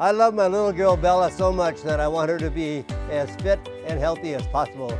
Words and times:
I 0.00 0.12
love 0.12 0.32
my 0.32 0.46
little 0.46 0.72
girl 0.72 0.96
Bella 0.96 1.30
so 1.30 1.52
much 1.52 1.82
that 1.82 2.00
I 2.00 2.08
want 2.08 2.30
her 2.30 2.38
to 2.38 2.50
be 2.50 2.86
as 3.10 3.28
fit 3.42 3.60
and 3.86 4.00
healthy 4.00 4.32
as 4.34 4.46
possible. 4.46 4.98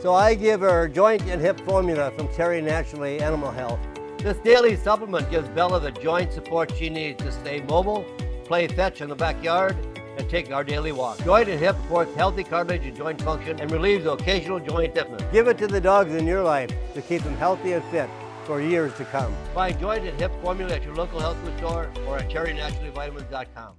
So 0.00 0.14
I 0.14 0.36
give 0.36 0.60
her 0.60 0.86
joint 0.86 1.22
and 1.22 1.42
hip 1.42 1.58
formula 1.62 2.12
from 2.12 2.28
Terry 2.28 2.62
Naturally 2.62 3.20
Animal 3.20 3.50
Health. 3.50 3.80
This 4.18 4.36
daily 4.38 4.76
supplement 4.76 5.28
gives 5.32 5.48
Bella 5.48 5.80
the 5.80 5.90
joint 5.90 6.32
support 6.32 6.72
she 6.76 6.88
needs 6.88 7.20
to 7.24 7.32
stay 7.32 7.62
mobile, 7.62 8.04
play 8.44 8.68
fetch 8.68 9.00
in 9.00 9.08
the 9.08 9.16
backyard, 9.16 9.76
and 10.16 10.30
take 10.30 10.52
our 10.52 10.62
daily 10.62 10.92
walk. 10.92 11.18
Joint 11.24 11.48
and 11.48 11.58
hip 11.58 11.74
supports 11.82 12.14
healthy 12.14 12.44
cartilage 12.44 12.86
and 12.86 12.96
joint 12.96 13.20
function 13.22 13.58
and 13.58 13.68
relieves 13.72 14.06
occasional 14.06 14.60
joint 14.60 14.92
stiffness. 14.94 15.24
Give 15.32 15.48
it 15.48 15.58
to 15.58 15.66
the 15.66 15.80
dogs 15.80 16.14
in 16.14 16.24
your 16.24 16.44
life 16.44 16.70
to 16.94 17.02
keep 17.02 17.24
them 17.24 17.36
healthy 17.38 17.72
and 17.72 17.84
fit 17.86 18.08
for 18.44 18.62
years 18.62 18.94
to 18.94 19.04
come. 19.06 19.34
Find 19.54 19.76
joint 19.80 20.06
and 20.06 20.16
hip 20.20 20.30
formula 20.40 20.76
at 20.76 20.84
your 20.84 20.94
local 20.94 21.18
health 21.18 21.36
food 21.38 21.58
store 21.58 21.90
or 22.06 22.18
at 22.18 22.30
terrynaturallyvitamins.com. 22.30 23.74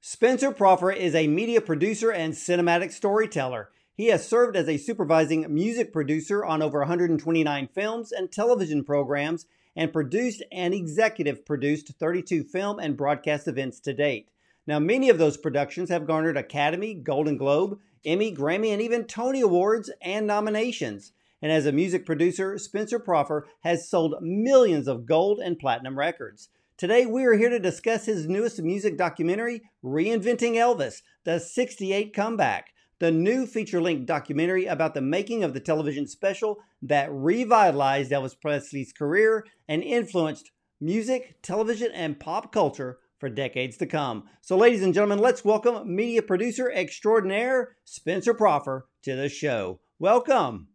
Spencer 0.00 0.52
Proffer 0.52 0.92
is 0.92 1.12
a 1.16 1.26
media 1.26 1.60
producer 1.60 2.10
and 2.12 2.32
cinematic 2.32 2.92
storyteller. 2.92 3.70
He 3.92 4.06
has 4.06 4.26
served 4.26 4.54
as 4.56 4.68
a 4.68 4.76
supervising 4.76 5.52
music 5.52 5.92
producer 5.92 6.44
on 6.44 6.62
over 6.62 6.78
129 6.78 7.68
films 7.74 8.12
and 8.12 8.30
television 8.30 8.84
programs 8.84 9.46
and 9.74 9.92
produced 9.92 10.44
and 10.52 10.72
executive 10.72 11.44
produced 11.44 11.88
32 11.98 12.44
film 12.44 12.78
and 12.78 12.96
broadcast 12.96 13.48
events 13.48 13.80
to 13.80 13.92
date. 13.92 14.30
Now, 14.68 14.78
many 14.78 15.10
of 15.10 15.18
those 15.18 15.36
productions 15.36 15.90
have 15.90 16.06
garnered 16.06 16.36
Academy, 16.36 16.94
Golden 16.94 17.36
Globe, 17.36 17.80
Emmy, 18.04 18.32
Grammy, 18.32 18.72
and 18.72 18.80
even 18.80 19.04
Tony 19.04 19.40
Awards 19.40 19.90
and 20.00 20.28
nominations. 20.28 21.10
And 21.42 21.50
as 21.50 21.66
a 21.66 21.72
music 21.72 22.06
producer, 22.06 22.56
Spencer 22.56 23.00
Proffer 23.00 23.48
has 23.60 23.88
sold 23.88 24.14
millions 24.22 24.86
of 24.86 25.06
gold 25.06 25.40
and 25.40 25.58
platinum 25.58 25.98
records. 25.98 26.50
Today, 26.78 27.06
we 27.06 27.24
are 27.24 27.34
here 27.34 27.50
to 27.50 27.58
discuss 27.58 28.06
his 28.06 28.28
newest 28.28 28.62
music 28.62 28.96
documentary, 28.96 29.62
Reinventing 29.84 30.52
Elvis, 30.52 31.02
the 31.24 31.40
68 31.40 32.14
Comeback, 32.14 32.66
the 33.00 33.10
new 33.10 33.46
feature 33.46 33.80
length 33.80 34.06
documentary 34.06 34.66
about 34.66 34.94
the 34.94 35.00
making 35.00 35.42
of 35.42 35.54
the 35.54 35.60
television 35.60 36.06
special 36.06 36.58
that 36.80 37.10
revitalized 37.10 38.12
Elvis 38.12 38.40
Presley's 38.40 38.92
career 38.92 39.44
and 39.66 39.82
influenced 39.82 40.52
music, 40.80 41.42
television, 41.42 41.90
and 41.90 42.20
pop 42.20 42.52
culture 42.52 43.00
for 43.18 43.28
decades 43.28 43.76
to 43.78 43.86
come. 43.86 44.28
So, 44.40 44.56
ladies 44.56 44.84
and 44.84 44.94
gentlemen, 44.94 45.18
let's 45.18 45.44
welcome 45.44 45.96
media 45.96 46.22
producer 46.22 46.70
extraordinaire 46.70 47.74
Spencer 47.82 48.34
Proffer 48.34 48.86
to 49.02 49.16
the 49.16 49.28
show. 49.28 49.80
Welcome. 49.98 50.68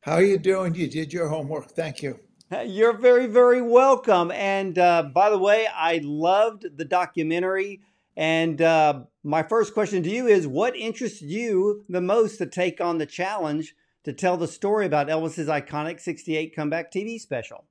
How 0.00 0.14
are 0.14 0.24
you 0.24 0.38
doing? 0.38 0.74
You 0.74 0.88
did 0.88 1.12
your 1.12 1.28
homework. 1.28 1.70
Thank 1.70 2.02
you. 2.02 2.18
You're 2.64 2.92
very, 2.92 3.26
very 3.26 3.60
welcome. 3.60 4.30
And 4.30 4.78
uh, 4.78 5.04
by 5.14 5.30
the 5.30 5.38
way, 5.38 5.66
I 5.66 6.00
loved 6.02 6.76
the 6.76 6.84
documentary. 6.84 7.80
And 8.16 8.62
uh, 8.62 9.04
my 9.24 9.42
first 9.42 9.74
question 9.74 10.02
to 10.04 10.10
you 10.10 10.26
is 10.26 10.46
what 10.46 10.76
interests 10.76 11.20
you 11.20 11.84
the 11.88 12.00
most 12.00 12.38
to 12.38 12.46
take 12.46 12.80
on 12.80 12.98
the 12.98 13.06
challenge 13.06 13.74
to 14.04 14.12
tell 14.12 14.36
the 14.36 14.46
story 14.46 14.86
about 14.86 15.08
Elvis's 15.08 15.48
iconic 15.48 16.00
68 16.00 16.54
comeback 16.54 16.92
TV 16.92 17.18
special? 17.18 17.64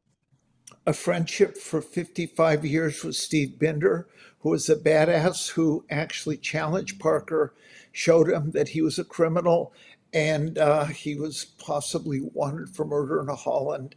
A 0.85 0.93
friendship 0.93 1.57
for 1.57 1.81
55 1.81 2.65
years 2.65 3.03
with 3.03 3.15
Steve 3.15 3.57
Binder, 3.57 4.07
who 4.39 4.49
was 4.49 4.69
a 4.69 4.75
badass 4.75 5.51
who 5.51 5.85
actually 5.89 6.37
challenged 6.37 6.99
Parker, 6.99 7.53
showed 7.93 8.29
him 8.29 8.51
that 8.51 8.69
he 8.69 8.81
was 8.81 8.99
a 8.99 9.05
criminal 9.05 9.73
and 10.13 10.57
uh, 10.57 10.85
he 10.85 11.15
was 11.15 11.45
possibly 11.59 12.21
wanted 12.33 12.69
for 12.69 12.85
murder 12.85 13.21
in 13.21 13.27
Holland. 13.27 13.95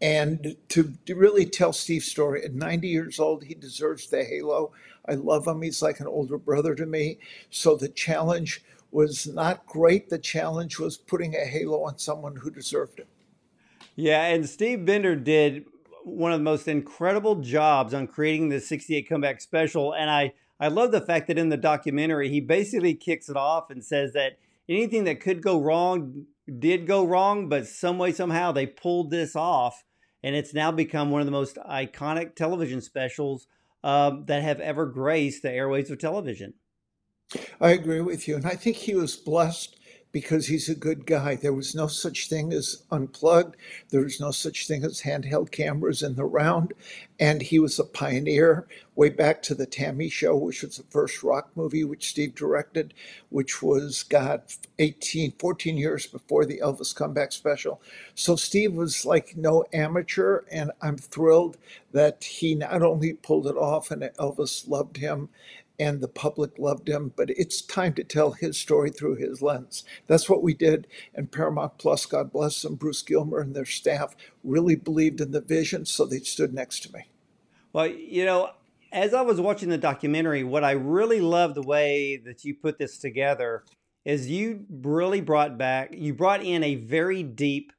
And 0.00 0.56
to, 0.68 0.92
really 1.08 1.46
tell 1.46 1.72
Steve's 1.72 2.06
story, 2.06 2.44
at 2.44 2.54
90 2.54 2.88
years 2.88 3.18
old, 3.18 3.44
he 3.44 3.54
deserves 3.54 4.08
the 4.08 4.24
halo. 4.24 4.72
I 5.08 5.14
love 5.14 5.46
him. 5.46 5.62
He's 5.62 5.82
like 5.82 6.00
an 6.00 6.06
older 6.06 6.36
brother 6.36 6.74
to 6.74 6.84
me. 6.84 7.18
So 7.48 7.76
the 7.76 7.88
challenge 7.88 8.62
was 8.90 9.26
not 9.26 9.66
great. 9.66 10.10
The 10.10 10.18
challenge 10.18 10.78
was 10.78 10.96
putting 10.96 11.34
a 11.34 11.44
halo 11.44 11.84
on 11.84 11.98
someone 11.98 12.36
who 12.36 12.50
deserved 12.50 12.98
it. 12.98 13.08
Yeah, 13.94 14.24
and 14.26 14.46
Steve 14.48 14.84
Binder 14.84 15.16
did 15.16 15.64
one 16.04 16.30
of 16.30 16.38
the 16.38 16.44
most 16.44 16.68
incredible 16.68 17.36
jobs 17.36 17.94
on 17.94 18.06
creating 18.06 18.50
the 18.50 18.60
68 18.60 19.08
comeback 19.08 19.40
special. 19.40 19.94
And 19.94 20.10
I, 20.10 20.34
I 20.60 20.68
love 20.68 20.92
the 20.92 21.00
fact 21.00 21.28
that 21.28 21.38
in 21.38 21.48
the 21.48 21.56
documentary, 21.56 22.28
he 22.28 22.40
basically 22.40 22.94
kicks 22.94 23.28
it 23.28 23.36
off 23.36 23.70
and 23.70 23.82
says 23.82 24.12
that 24.12 24.38
anything 24.68 25.04
that 25.04 25.20
could 25.20 25.42
go 25.42 25.60
wrong 25.60 26.26
did 26.58 26.86
go 26.86 27.04
wrong, 27.04 27.48
but 27.48 27.66
some 27.66 27.98
way, 27.98 28.12
somehow, 28.12 28.52
they 28.52 28.66
pulled 28.66 29.10
this 29.10 29.34
off. 29.34 29.82
And 30.26 30.34
it's 30.34 30.52
now 30.52 30.72
become 30.72 31.12
one 31.12 31.20
of 31.20 31.26
the 31.26 31.30
most 31.30 31.56
iconic 31.70 32.34
television 32.34 32.80
specials 32.80 33.46
um, 33.84 34.24
that 34.26 34.42
have 34.42 34.58
ever 34.58 34.84
graced 34.84 35.42
the 35.42 35.52
airways 35.52 35.88
of 35.88 36.00
television. 36.00 36.54
I 37.60 37.70
agree 37.70 38.00
with 38.00 38.26
you. 38.26 38.34
And 38.34 38.44
I 38.44 38.56
think 38.56 38.76
he 38.76 38.96
was 38.96 39.14
blessed 39.14 39.75
because 40.16 40.46
he's 40.46 40.70
a 40.70 40.74
good 40.74 41.04
guy. 41.04 41.34
There 41.34 41.52
was 41.52 41.74
no 41.74 41.88
such 41.88 42.30
thing 42.30 42.50
as 42.50 42.84
unplugged. 42.90 43.54
There 43.90 44.00
was 44.00 44.18
no 44.18 44.30
such 44.30 44.66
thing 44.66 44.82
as 44.82 45.02
handheld 45.02 45.50
cameras 45.50 46.02
in 46.02 46.16
the 46.16 46.24
round. 46.24 46.72
And 47.20 47.42
he 47.42 47.58
was 47.58 47.78
a 47.78 47.84
pioneer 47.84 48.66
way 48.94 49.10
back 49.10 49.42
to 49.42 49.54
the 49.54 49.66
T.A.M.I. 49.66 50.08
show, 50.08 50.34
which 50.34 50.62
was 50.62 50.78
the 50.78 50.84
first 50.84 51.22
rock 51.22 51.50
movie 51.54 51.84
which 51.84 52.08
Steve 52.08 52.34
directed, 52.34 52.94
which 53.28 53.62
was, 53.62 54.04
God, 54.04 54.40
18, 54.78 55.32
14 55.32 55.76
years 55.76 56.06
before 56.06 56.46
the 56.46 56.60
Elvis 56.64 56.96
comeback 56.96 57.30
special. 57.32 57.82
So 58.14 58.36
Steve 58.36 58.72
was 58.72 59.04
like 59.04 59.36
no 59.36 59.66
amateur. 59.74 60.44
And 60.50 60.72
I'm 60.80 60.96
thrilled 60.96 61.58
that 61.92 62.24
he 62.24 62.54
not 62.54 62.80
only 62.80 63.12
pulled 63.12 63.48
it 63.48 63.56
off 63.56 63.90
and 63.90 64.00
Elvis 64.18 64.66
loved 64.66 64.96
him 64.96 65.28
and 65.78 66.00
the 66.00 66.08
public 66.08 66.58
loved 66.58 66.88
him. 66.88 67.12
But 67.16 67.30
it's 67.30 67.62
time 67.62 67.94
to 67.94 68.04
tell 68.04 68.32
his 68.32 68.58
story 68.58 68.90
through 68.90 69.16
his 69.16 69.42
lens. 69.42 69.84
That's 70.06 70.28
what 70.28 70.42
we 70.42 70.54
did. 70.54 70.86
And 71.14 71.30
Paramount 71.30 71.78
Plus, 71.78 72.06
God 72.06 72.32
bless 72.32 72.62
them, 72.62 72.74
Bruce 72.76 73.02
Gillmer 73.02 73.40
and 73.40 73.54
their 73.54 73.64
staff 73.64 74.14
really 74.42 74.76
believed 74.76 75.20
in 75.20 75.32
the 75.32 75.40
vision, 75.40 75.84
so 75.86 76.04
they 76.04 76.20
stood 76.20 76.54
next 76.54 76.80
to 76.84 76.92
me. 76.92 77.08
Well, 77.72 77.88
you 77.88 78.24
know, 78.24 78.50
as 78.92 79.12
I 79.12 79.20
was 79.22 79.40
watching 79.40 79.68
the 79.68 79.78
documentary, 79.78 80.44
what 80.44 80.64
I 80.64 80.72
really 80.72 81.20
love 81.20 81.54
the 81.54 81.62
way 81.62 82.16
that 82.16 82.44
you 82.44 82.54
put 82.54 82.78
this 82.78 82.98
together 82.98 83.64
is 84.04 84.30
you 84.30 84.64
really 84.70 85.20
brought 85.20 85.58
back, 85.58 85.90
you 85.92 86.14
brought 86.14 86.42
in 86.42 86.62
a 86.62 86.76
very 86.76 87.22
deep 87.22 87.72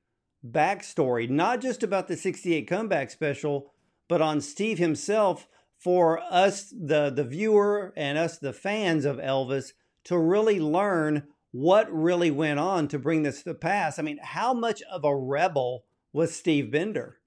backstory, 0.45 1.29
not 1.29 1.61
just 1.61 1.83
about 1.83 2.07
the 2.07 2.17
68 2.17 2.67
comeback 2.67 3.09
special, 3.09 3.71
but 4.07 4.21
on 4.21 4.41
Steve 4.41 4.77
himself 4.77 5.47
for 5.77 6.19
us, 6.31 6.73
the, 6.77 7.09
the 7.09 7.23
viewer, 7.23 7.93
and 7.95 8.17
us, 8.17 8.37
the 8.37 8.53
fans 8.53 9.05
of 9.05 9.17
Elvis, 9.17 9.73
to 10.05 10.17
really 10.17 10.59
learn 10.59 11.23
what 11.51 11.91
really 11.91 12.31
went 12.31 12.59
on 12.59 12.87
to 12.87 12.99
bring 12.99 13.23
this 13.23 13.43
to 13.43 13.53
pass. 13.53 13.99
I 13.99 14.01
mean, 14.01 14.19
how 14.21 14.53
much 14.53 14.81
of 14.91 15.03
a 15.03 15.15
rebel 15.15 15.85
was 16.13 16.35
Steve 16.35 16.71
Binder? 16.71 17.19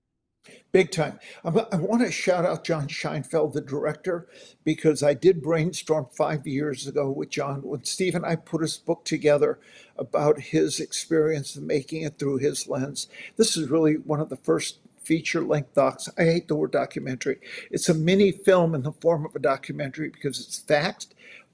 Big 0.72 0.90
time. 0.90 1.18
I 1.44 1.50
want 1.50 2.02
to 2.02 2.10
shout 2.10 2.46
out 2.46 2.64
John 2.64 2.88
Scheinfeld, 2.88 3.52
the 3.52 3.60
director, 3.60 4.26
because 4.64 5.02
I 5.02 5.14
did 5.14 5.42
brainstorm 5.42 6.06
five 6.12 6.46
years 6.46 6.86
ago 6.86 7.10
with 7.10 7.28
John 7.28 7.62
when 7.62 7.84
Steve 7.84 8.14
and 8.14 8.24
I 8.24 8.36
put 8.36 8.62
his 8.62 8.78
book 8.78 9.04
together 9.04 9.58
about 9.96 10.40
his 10.40 10.80
experience 10.80 11.56
of 11.56 11.64
making 11.64 12.02
it 12.02 12.18
through 12.18 12.38
his 12.38 12.68
lens. 12.68 13.08
This 13.36 13.56
is 13.56 13.68
really 13.68 13.94
one 13.94 14.20
of 14.20 14.30
the 14.30 14.36
first 14.36 14.78
feature 15.10 15.42
length 15.42 15.74
docs. 15.74 16.08
I 16.16 16.22
hate 16.24 16.48
the 16.48 16.54
word 16.56 16.70
documentary. 16.70 17.40
It's 17.72 17.90
a 17.90 17.94
mini 17.94 18.32
film 18.32 18.76
in 18.76 18.84
the 18.84 18.92
form 18.92 19.26
of 19.26 19.36
a 19.36 19.40
documentary 19.40 20.10
because 20.10 20.40
it's 20.40 20.60
faxed, 20.60 21.08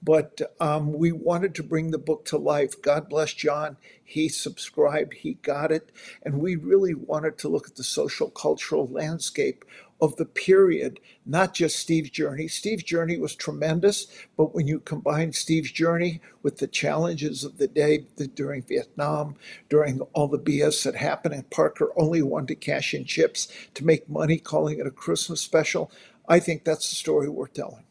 but 0.05 0.43
um, 0.61 0.93
we 0.93 1.11
wanted 1.11 1.56
to 1.56 1.65
bring 1.65 1.91
the 1.91 1.99
book 1.99 2.27
to 2.27 2.39
life. 2.39 2.83
God 2.83 3.09
bless 3.09 3.33
John. 3.33 3.78
He 4.05 4.28
subscribed, 4.28 5.15
he 5.15 5.37
got 5.37 5.72
it, 5.72 5.91
and 6.22 6.41
we 6.41 6.56
really 6.56 6.95
wanted 6.95 7.39
to 7.39 7.49
look 7.49 7.66
at 7.66 7.77
the 7.77 7.84
social 7.84 8.31
cultural 8.31 8.89
landscape 8.89 9.65
of 10.01 10.17
the 10.17 10.25
period, 10.25 11.01
not 11.25 11.55
just 11.55 11.79
Steve's 11.79 12.11
journey. 12.11 12.49
Steve's 12.49 12.83
journey 12.83 13.19
was 13.19 13.34
tremendous, 13.34 14.07
but 14.37 14.55
when 14.55 14.67
you 14.67 14.81
combine 14.81 15.33
Steve's 15.33 15.72
journey 15.72 16.21
with 16.43 16.59
the 16.59 16.66
challenges 16.66 17.45
of 17.45 17.59
the 17.59 17.69
day 17.69 18.07
the, 18.16 18.27
during 18.27 18.63
Vietnam, 18.63 19.37
during 19.69 20.01
all 20.13 20.28
the 20.28 20.39
BS 20.39 20.84
that 20.84 20.97
happened, 20.97 21.34
and 21.34 21.48
Parker 21.51 21.93
only 21.97 22.22
wanted 22.22 22.48
to 22.48 22.54
cash 22.57 22.93
in 22.93 23.04
chips 23.04 23.48
to 23.75 23.84
make 23.87 24.09
money, 24.09 24.39
calling 24.39 24.78
it 24.78 24.87
a 24.87 24.91
Christmas 24.91 25.41
special, 25.41 25.91
I 26.28 26.41
think 26.41 26.65
that's 26.65 26.91
a 26.92 26.97
story 26.97 27.28
worth 27.28 27.54
telling. 27.54 27.84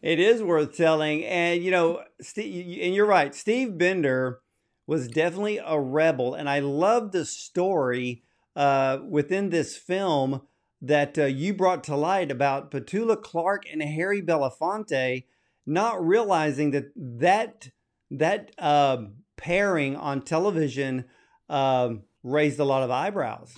It 0.00 0.18
is 0.18 0.42
worth 0.42 0.76
telling, 0.76 1.24
and 1.24 1.62
you 1.62 1.70
know, 1.70 2.02
Steve, 2.20 2.80
and 2.82 2.94
you're 2.94 3.06
right. 3.06 3.34
Steve 3.34 3.78
Binder 3.78 4.40
was 4.86 5.06
definitely 5.06 5.60
a 5.64 5.78
rebel, 5.78 6.34
and 6.34 6.48
I 6.48 6.58
love 6.58 7.12
the 7.12 7.24
story 7.24 8.24
uh, 8.56 8.98
within 9.08 9.50
this 9.50 9.76
film 9.76 10.42
that 10.82 11.16
uh, 11.16 11.24
you 11.26 11.54
brought 11.54 11.84
to 11.84 11.96
light 11.96 12.30
about 12.30 12.72
Petula 12.72 13.20
Clark 13.22 13.64
and 13.70 13.80
Harry 13.80 14.20
Belafonte, 14.20 15.24
not 15.64 16.04
realizing 16.04 16.72
that 16.72 16.86
that 16.96 17.70
that 18.10 18.50
uh, 18.58 19.04
pairing 19.36 19.96
on 19.96 20.22
television 20.22 21.04
um, 21.48 22.02
raised 22.24 22.58
a 22.58 22.64
lot 22.64 22.82
of 22.82 22.90
eyebrows. 22.90 23.56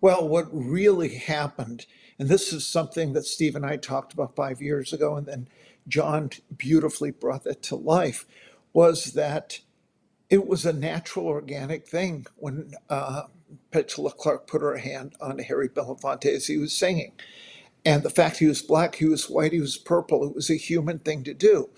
Well, 0.00 0.26
what 0.26 0.48
really 0.50 1.14
happened, 1.16 1.86
and 2.18 2.28
this 2.28 2.52
is 2.52 2.66
something 2.66 3.12
that 3.12 3.24
Steve 3.26 3.54
and 3.54 3.64
I 3.64 3.76
talked 3.76 4.12
about 4.12 4.34
five 4.34 4.60
years 4.60 4.92
ago, 4.92 5.16
and 5.16 5.26
then 5.26 5.48
John 5.86 6.30
beautifully 6.56 7.10
brought 7.10 7.44
that 7.44 7.62
to 7.64 7.76
life, 7.76 8.24
was 8.72 9.12
that 9.12 9.60
it 10.30 10.46
was 10.46 10.64
a 10.64 10.72
natural, 10.72 11.26
organic 11.26 11.86
thing 11.86 12.26
when 12.36 12.72
uh, 12.88 13.24
Petula 13.72 14.16
Clark 14.16 14.46
put 14.46 14.62
her 14.62 14.78
hand 14.78 15.14
on 15.20 15.38
Harry 15.40 15.68
Belafonte 15.68 16.26
as 16.26 16.46
he 16.48 16.58
was 16.58 16.72
singing. 16.72 17.12
And 17.84 18.02
the 18.04 18.10
fact 18.10 18.38
he 18.38 18.46
was 18.46 18.62
black, 18.62 18.96
he 18.96 19.06
was 19.06 19.28
white, 19.30 19.52
he 19.52 19.60
was 19.60 19.76
purple, 19.76 20.24
it 20.24 20.34
was 20.34 20.50
a 20.50 20.56
human 20.56 21.00
thing 21.00 21.24
to 21.24 21.34
do. 21.34 21.70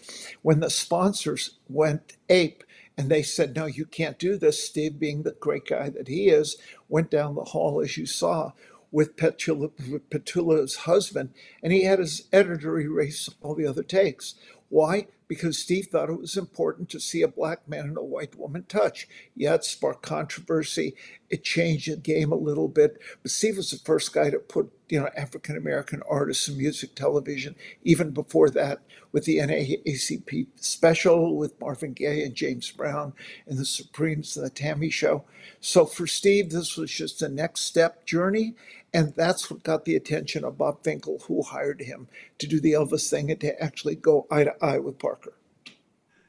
When 0.43 0.61
the 0.61 0.71
sponsors 0.71 1.59
went 1.69 2.17
ape 2.29 2.65
and 2.99 3.11
they 3.11 3.23
said, 3.23 3.57
No, 3.57 3.67
you 3.67 3.87
can't 3.87 4.19
do 4.19 4.37
this, 4.37 4.65
Steve, 4.67 4.99
being 4.99 5.23
the 5.23 5.33
great 5.41 5.67
guy 5.67 5.89
that 5.91 6.09
he 6.09 6.29
is, 6.29 6.59
went 6.89 7.11
down 7.11 7.35
the 7.37 7.45
hall, 7.45 7.81
as 7.81 7.97
you 7.97 8.07
saw, 8.07 8.53
with 8.93 9.17
Petula, 9.17 9.71
Petula's 10.11 10.77
husband, 10.77 11.31
and 11.63 11.73
he 11.73 11.85
had 11.85 11.99
his 12.01 12.29
editor 12.33 12.79
erase 12.79 13.31
all 13.43 13.55
the 13.55 13.67
other 13.67 13.83
takes. 13.83 14.35
Why? 14.69 15.09
Because 15.27 15.59
Steve 15.59 15.87
thought 15.87 16.11
it 16.11 16.19
was 16.19 16.37
important 16.37 16.91
to 16.91 17.01
see 17.01 17.23
a 17.23 17.29
black 17.29 17.67
man 17.69 17.87
and 17.87 17.99
a 17.99 18.05
white 18.05 18.37
woman 18.37 18.65
touch. 18.69 19.09
Yeah, 19.35 19.55
it 19.55 19.65
sparked 19.65 20.03
controversy. 20.03 20.95
It 21.31 21.45
changed 21.45 21.91
the 21.91 21.97
game 21.97 22.31
a 22.31 22.37
little 22.37 22.69
bit. 22.69 22.99
But 23.23 23.31
Steve 23.31 23.57
was 23.57 23.71
the 23.71 23.79
first 23.79 24.13
guy 24.13 24.31
to 24.31 24.39
put, 24.39 24.71
you 24.89 25.01
know, 25.01 25.09
African 25.17 25.57
American 25.57 26.03
artists 26.09 26.49
in 26.49 26.59
music 26.59 26.95
television, 26.95 27.57
even 27.83 28.11
before 28.11 28.51
that, 28.51 28.81
with 29.13 29.25
the 29.25 29.39
NAACP 29.39 30.49
special 30.57 31.37
with 31.37 31.59
Marvin 31.61 31.93
Gaye 31.93 32.23
and 32.23 32.35
James 32.35 32.71
Brown 32.71 33.15
and 33.47 33.59
the 33.59 33.65
Supremes 33.65 34.37
and 34.37 34.45
the 34.45 34.51
T.A.M.I. 34.51 34.91
Show. 34.91 35.25
So 35.61 35.87
for 35.87 36.07
Steve, 36.07 36.51
this 36.51 36.77
was 36.77 36.91
just 36.91 37.23
a 37.23 37.29
next 37.29 37.63
step 37.63 38.05
journey. 38.05 38.55
And 38.95 39.13
that's 39.17 39.51
what 39.51 39.65
got 39.65 39.85
the 39.85 39.97
attention 39.97 40.45
of 40.45 40.57
Bob 40.57 40.85
Finkel, 40.85 41.25
who 41.27 41.43
hired 41.43 41.81
him 41.81 42.07
to 42.39 42.47
do 42.47 42.61
the 42.61 42.73
Elvis 42.73 43.11
thing 43.11 43.29
and 43.29 43.41
to 43.41 43.61
actually 43.61 43.97
go 43.97 44.29
eye 44.31 44.45
to 44.45 44.55
eye 44.65 44.79
with 44.79 45.01
Parker. 45.01 45.33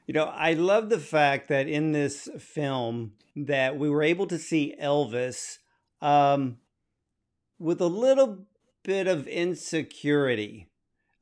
You 0.07 0.15
know, 0.15 0.25
I 0.25 0.53
love 0.53 0.89
the 0.89 0.99
fact 0.99 1.47
that 1.49 1.67
in 1.67 1.91
this 1.91 2.27
film 2.39 3.13
that 3.35 3.77
we 3.77 3.87
were 3.87 4.01
able 4.01 4.25
to 4.27 4.39
see 4.39 4.75
Elvis 4.81 5.59
um, 6.01 6.57
with 7.59 7.81
a 7.81 7.87
little 7.87 8.45
bit 8.83 9.07
of 9.07 9.27
insecurity 9.27 10.67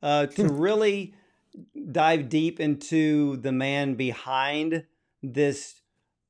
uh, 0.02 0.26
to 0.26 0.48
hmm. 0.48 0.56
really 0.56 1.14
dive 1.92 2.30
deep 2.30 2.58
into 2.58 3.36
the 3.36 3.52
man 3.52 3.94
behind 3.94 4.84
this 5.22 5.80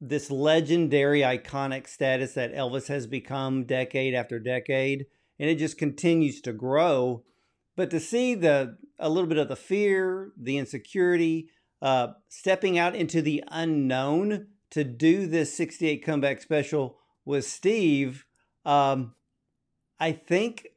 this 0.08 0.30
legendary 0.30 1.20
iconic 1.20 1.88
status 1.88 2.34
that 2.34 2.54
Elvis 2.54 2.88
has 2.88 3.06
become 3.06 3.64
decade 3.64 4.14
after 4.14 4.38
decade 4.38 5.06
and 5.38 5.50
it 5.50 5.56
just 5.56 5.78
continues 5.78 6.40
to 6.42 6.52
grow 6.52 7.22
but 7.76 7.90
to 7.90 7.98
see 7.98 8.34
the 8.34 8.76
a 8.98 9.08
little 9.08 9.28
bit 9.28 9.38
of 9.38 9.48
the 9.48 9.56
fear 9.56 10.32
the 10.36 10.58
insecurity 10.58 11.48
uh, 11.82 12.08
stepping 12.28 12.78
out 12.78 12.94
into 12.94 13.20
the 13.20 13.42
unknown 13.48 14.46
to 14.70 14.84
do 14.84 15.26
this 15.26 15.54
68 15.56 16.04
comeback 16.04 16.40
special 16.40 16.98
with 17.24 17.44
Steve 17.44 18.26
um, 18.64 19.14
I 20.00 20.12
think 20.12 20.68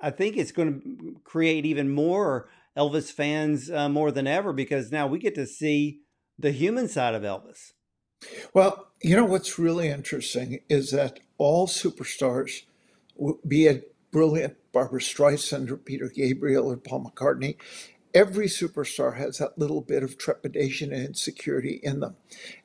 I 0.00 0.10
think 0.10 0.36
it's 0.36 0.52
going 0.52 0.80
to 0.80 1.20
create 1.24 1.66
even 1.66 1.90
more 1.90 2.48
Elvis 2.76 3.12
fans 3.12 3.70
uh, 3.70 3.88
more 3.88 4.10
than 4.10 4.26
ever 4.26 4.52
because 4.52 4.90
now 4.90 5.06
we 5.06 5.18
get 5.18 5.34
to 5.34 5.46
see 5.46 6.00
the 6.38 6.52
human 6.52 6.88
side 6.88 7.14
of 7.14 7.22
Elvis. 7.22 7.72
Well, 8.52 8.88
you 9.02 9.16
know 9.16 9.24
what's 9.24 9.58
really 9.58 9.88
interesting 9.88 10.60
is 10.68 10.90
that 10.90 11.20
all 11.38 11.66
superstars, 11.66 12.62
be 13.46 13.66
it 13.66 13.94
brilliant 14.10 14.56
Barbra 14.72 15.00
Streisand 15.00 15.70
or 15.70 15.76
Peter 15.76 16.08
Gabriel 16.08 16.70
or 16.70 16.76
Paul 16.76 17.10
McCartney, 17.10 17.56
every 18.12 18.46
superstar 18.46 19.16
has 19.16 19.38
that 19.38 19.58
little 19.58 19.80
bit 19.80 20.02
of 20.02 20.18
trepidation 20.18 20.92
and 20.92 21.06
insecurity 21.06 21.80
in 21.82 22.00
them. 22.00 22.16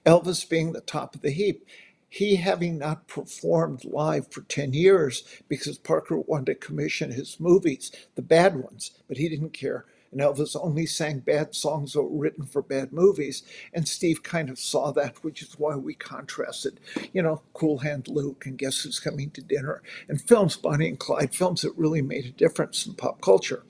Elvis 0.06 0.48
being 0.48 0.74
the 0.74 0.82
top 0.82 1.16
of 1.16 1.22
the 1.22 1.32
heap. 1.32 1.66
He 2.10 2.38
having 2.38 2.78
not 2.78 3.08
performed 3.08 3.84
live 3.84 4.32
for 4.32 4.42
10 4.42 4.74
years 4.74 5.24
because 5.50 5.78
Parker 5.78 6.18
wanted 6.18 6.46
to 6.46 6.56
commission 6.56 7.12
his 7.12 7.40
movies, 7.40 7.92
the 8.16 8.22
bad 8.22 8.56
ones, 8.56 8.92
but 9.08 9.18
he 9.18 9.28
didn't 9.28 9.52
care 9.52 9.86
and 10.16 10.24
Elvis 10.24 10.56
only 10.60 10.86
sang 10.86 11.20
bad 11.20 11.54
songs 11.54 11.92
that 11.92 12.02
were 12.02 12.18
written 12.18 12.46
for 12.46 12.62
bad 12.62 12.94
movies. 12.94 13.44
And 13.74 13.86
Steve 13.86 14.24
kind 14.24 14.50
of 14.50 14.58
saw 14.58 14.92
that, 14.94 15.22
which 15.26 15.42
is 15.42 15.60
why 15.60 15.76
we 15.76 15.94
contrasted, 15.94 16.80
you 17.12 17.22
know, 17.22 17.42
Cool 17.54 17.80
Hand 17.80 18.08
Luke 18.08 18.46
and 18.46 18.58
Guess 18.58 18.84
Who's 18.84 19.02
Coming 19.02 19.30
to 19.32 19.42
Dinner 19.42 19.82
and 20.08 20.22
films, 20.22 20.56
Bonnie 20.56 20.88
and 20.88 20.98
Clyde, 20.98 21.36
films 21.36 21.64
that 21.64 21.76
really 21.76 22.02
made 22.02 22.24
a 22.24 22.30
difference 22.32 22.88
in 22.88 22.94
pop 22.94 23.20
culture. 23.20 23.64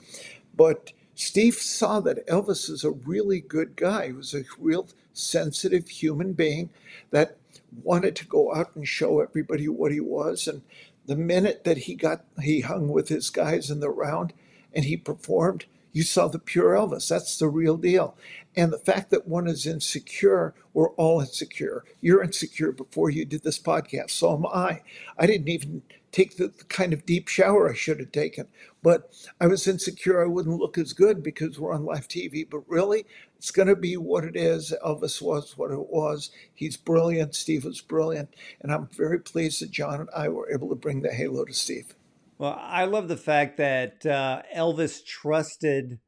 But 0.56 0.92
Steve 1.16 1.56
saw 1.56 2.00
that 2.02 2.28
Elvis 2.28 2.70
is 2.70 2.84
a 2.84 2.92
really 2.92 3.40
good 3.42 3.76
guy. 3.76 4.08
He 4.08 4.14
was 4.14 4.36
a 4.36 4.44
real 4.60 4.88
sensitive 5.14 5.90
human 5.90 6.34
being 6.34 6.70
that 7.10 7.38
wanted 7.84 8.16
to 8.18 8.28
go 8.28 8.54
out 8.54 8.76
and 8.76 8.88
show 8.88 9.20
everybody 9.20 9.68
what 9.68 9.92
he 9.92 10.00
was. 10.00 10.48
And 10.48 10.62
the 11.08 11.16
minute 11.16 11.64
that 11.64 11.78
he 11.80 11.96
got, 11.96 12.24
he 12.44 12.62
hung 12.62 12.90
with 12.90 13.10
his 13.10 13.32
guys 13.32 13.72
in 13.72 13.80
the 13.80 13.90
round 13.90 14.32
and 14.72 14.86
he 14.86 14.96
performed, 14.96 15.66
you 15.96 16.04
saw 16.04 16.28
the 16.28 16.40
pure 16.40 16.74
Elvis. 16.74 17.08
That's 17.08 17.38
the 17.38 17.48
real 17.48 17.78
deal. 17.78 18.18
And 18.54 18.74
the 18.74 18.78
fact 18.78 19.12
that 19.12 19.30
one 19.30 19.48
is 19.48 19.66
insecure, 19.66 20.54
we're 20.74 20.92
all 20.96 21.22
insecure. 21.22 21.86
You're 22.02 22.22
insecure 22.22 22.74
before 22.74 23.10
you 23.10 23.24
did 23.24 23.44
this 23.44 23.58
podcast. 23.58 24.10
So 24.12 24.36
am 24.36 24.46
I. 24.46 24.82
I 25.18 25.26
didn't 25.26 25.48
even 25.48 25.84
take 26.12 26.36
the, 26.36 26.50
kind 26.68 26.92
of 26.92 27.06
deep 27.06 27.30
shower 27.30 27.70
I 27.72 27.76
should 27.76 28.02
have 28.02 28.12
taken. 28.12 28.48
But 28.84 29.10
I 29.40 29.48
was 29.48 29.70
insecure 29.70 30.22
I 30.22 30.28
wouldn't 30.28 30.60
look 30.60 30.78
as 30.78 30.92
good 30.92 31.24
because 31.24 31.58
we're 31.58 31.74
on 31.74 31.86
live 31.86 32.10
TV. 32.10 32.46
But 32.50 32.64
really, 32.68 33.06
it's 33.38 33.52
going 33.52 33.70
to 33.70 33.76
be 33.78 33.96
what 33.96 34.26
it 34.26 34.36
is. 34.36 34.74
Elvis 34.86 35.22
was 35.22 35.58
what 35.58 35.72
it 35.72 35.88
was. 35.88 36.30
He's 36.54 36.76
brilliant. 36.76 37.36
Steve 37.36 37.64
was 37.64 37.80
brilliant. 37.80 38.34
And 38.60 38.74
I'm 38.74 38.90
very 38.92 39.20
pleased 39.20 39.62
that 39.62 39.72
John 39.72 40.02
and 40.02 40.10
I 40.14 40.28
were 40.28 40.52
able 40.52 40.68
to 40.68 40.76
bring 40.76 41.04
the 41.04 41.14
halo 41.14 41.46
to 41.46 41.54
Steve. 41.54 41.96
Well, 42.38 42.60
I 42.60 42.86
love 42.86 43.08
the 43.08 43.18
fact 43.18 43.58
that 43.58 44.06
uh, 44.06 44.42
Elvis 44.56 45.06
trusted 45.06 46.00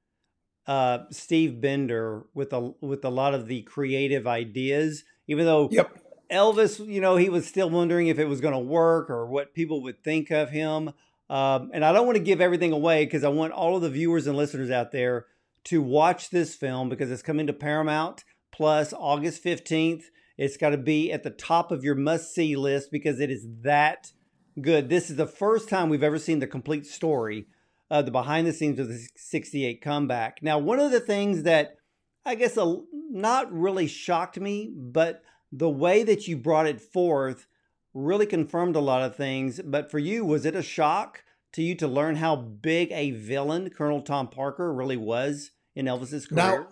uh, 0.66 1.00
Steve 1.10 1.62
Binder 1.62 2.26
with 2.34 2.52
a 2.52 2.74
with 2.82 3.06
a 3.06 3.10
lot 3.10 3.34
of 3.34 3.48
the 3.48 3.62
creative 3.62 4.28
ideas, 4.28 5.04
even 5.28 5.46
though 5.46 5.70
yep. 5.72 5.98
Elvis, 6.30 6.86
you 6.86 7.00
know, 7.00 7.16
he 7.16 7.30
was 7.30 7.48
still 7.48 7.70
wondering 7.70 8.08
if 8.08 8.20
it 8.20 8.28
was 8.28 8.42
going 8.42 8.54
to 8.54 8.60
work 8.60 9.10
or 9.10 9.26
what 9.26 9.54
people 9.54 9.82
would 9.84 10.04
think 10.04 10.30
of 10.30 10.50
him. 10.50 10.92
Um, 11.30 11.72
and 11.74 11.84
I 11.84 11.94
don't 11.94 12.06
want 12.06 12.18
to 12.18 12.24
give 12.24 12.42
everything 12.42 12.72
away 12.72 13.06
because 13.06 13.24
I 13.24 13.30
want 13.30 13.54
all 13.54 13.76
of 13.76 13.82
the 13.82 13.90
viewers 13.90 14.28
and 14.28 14.38
listeners 14.38 14.70
out 14.70 14.92
there 14.92 15.26
to 15.66 15.82
watch 15.82 16.30
this 16.30 16.56
film 16.56 16.90
because 16.90 17.12
it's 17.12 17.22
coming 17.22 17.48
to 17.48 17.54
Paramount 17.54 18.24
Plus 18.52 18.94
August 18.94 19.44
15th. 19.44 20.04
It's 20.38 20.58
got 20.58 20.70
to 20.70 20.78
be 20.78 21.12
at 21.12 21.24
the 21.24 21.30
top 21.30 21.72
of 21.72 21.84
your 21.84 21.96
must 21.96 22.34
see 22.34 22.56
list 22.56 22.92
because 22.92 23.20
it 23.20 23.32
is 23.32 23.46
that 23.64 24.12
good. 24.62 24.90
This 24.90 25.10
is 25.10 25.16
the 25.16 25.28
first 25.28 25.70
time 25.70 25.90
we've 25.90 26.04
ever 26.04 26.20
seen 26.20 26.40
the 26.40 26.48
complete 26.48 26.86
story, 26.86 27.48
of 27.90 28.06
the 28.06 28.12
behind 28.12 28.46
the 28.46 28.54
scenes 28.54 28.80
of 28.80 28.88
the 28.88 29.08
68 29.16 29.82
comeback. 29.82 30.40
Now, 30.42 30.58
one 30.58 30.80
of 30.80 30.92
the 30.92 31.00
things 31.00 31.44
that 31.44 31.78
I 32.26 32.36
guess 32.36 32.58
a, 32.58 32.82
not 33.10 33.52
really 33.52 33.88
shocked 33.88 34.40
me, 34.40 34.70
but 34.76 35.24
the 35.52 35.70
way 35.70 36.04
that 36.04 36.28
you 36.28 36.36
brought 36.36 36.68
it 36.68 36.82
forth 36.82 37.48
really 37.94 38.26
confirmed 38.26 38.76
a 38.76 38.82
lot 38.82 39.02
of 39.02 39.16
things. 39.16 39.62
But 39.64 39.90
for 39.90 40.00
you, 40.00 40.26
was 40.26 40.46
it 40.46 40.56
a 40.56 40.62
shock 40.62 41.24
to 41.54 41.62
you 41.62 41.74
to 41.76 41.88
learn 41.88 42.18
how 42.18 42.36
big 42.36 42.92
a 42.92 43.12
villain 43.12 43.70
Colonel 43.70 44.02
Tom 44.02 44.28
Parker 44.28 44.74
really 44.74 44.98
was 44.98 45.52
in 45.74 45.86
Elvis's 45.86 46.28
career? 46.28 46.42
Now, 46.42 46.68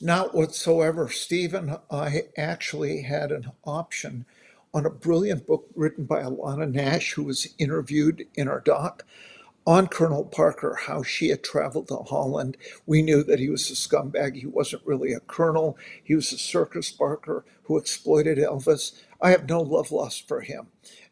not 0.00 0.34
whatsoever. 0.34 1.10
Stephen, 1.10 1.76
I 1.90 2.22
actually 2.36 3.02
had 3.02 3.30
an 3.30 3.52
option 3.64 4.24
on 4.74 4.86
a 4.86 4.90
brilliant 4.90 5.46
book 5.46 5.68
written 5.74 6.04
by 6.04 6.22
Alana 6.22 6.70
Nash, 6.70 7.12
who 7.12 7.24
was 7.24 7.48
interviewed 7.58 8.26
in 8.34 8.48
our 8.48 8.60
doc 8.60 9.04
on 9.66 9.86
Colonel 9.86 10.24
Parker, 10.24 10.78
how 10.86 11.02
she 11.02 11.28
had 11.28 11.44
traveled 11.44 11.88
to 11.88 11.96
Holland. 11.96 12.56
We 12.86 13.02
knew 13.02 13.22
that 13.22 13.38
he 13.38 13.50
was 13.50 13.70
a 13.70 13.74
scumbag. 13.74 14.36
He 14.36 14.46
wasn't 14.46 14.86
really 14.86 15.12
a 15.12 15.20
colonel. 15.20 15.76
He 16.02 16.14
was 16.14 16.32
a 16.32 16.38
circus 16.38 16.90
barker 16.90 17.44
who 17.64 17.76
exploited 17.76 18.38
Elvis. 18.38 18.98
I 19.20 19.30
have 19.30 19.48
no 19.48 19.60
love 19.60 19.92
lost 19.92 20.26
for 20.26 20.40
him. 20.40 20.68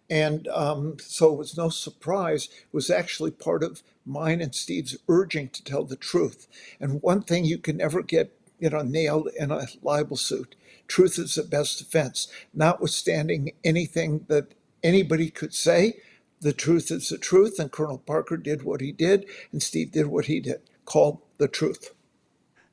And 0.09 0.49
um, 0.49 0.97
so 1.01 1.35
it 1.35 1.39
was 1.39 1.57
no 1.57 1.69
surprise, 1.69 2.45
it 2.47 2.73
was 2.73 2.91
actually 2.91 3.33
part 3.33 3.63
of 3.63 3.83
mine 4.07 4.41
and 4.41 4.55
Steve's 4.55 4.97
urging 5.09 5.49
to 5.49 5.65
tell 5.65 5.85
the 5.85 5.97
truth. 5.97 6.47
And 6.81 7.03
one 7.03 7.23
thing 7.23 7.45
you 7.45 7.59
can 7.59 7.77
never 7.77 8.03
get 8.03 8.33
you 8.59 8.71
know, 8.71 8.83
nailed 8.83 9.29
in 9.39 9.51
a 9.51 9.67
libel 9.83 10.17
suit 10.17 10.55
truth 10.89 11.19
is 11.19 11.35
the 11.35 11.43
best 11.43 11.79
defense. 11.79 12.29
Notwithstanding 12.55 13.53
anything 13.65 14.25
that 14.29 14.55
anybody 14.83 15.31
could 15.31 15.55
say, 15.55 15.95
the 16.41 16.53
truth 16.53 16.91
is 16.91 17.09
the 17.09 17.19
truth. 17.19 17.59
And 17.59 17.73
Colonel 17.73 17.99
Parker 17.99 18.37
did 18.37 18.63
what 18.63 18.81
he 18.81 18.93
did, 18.93 19.27
and 19.53 19.63
Steve 19.63 19.93
did 19.93 20.07
what 20.07 20.27
he 20.27 20.41
did, 20.41 20.61
called 20.85 21.21
the 21.39 21.49
truth. 21.49 21.95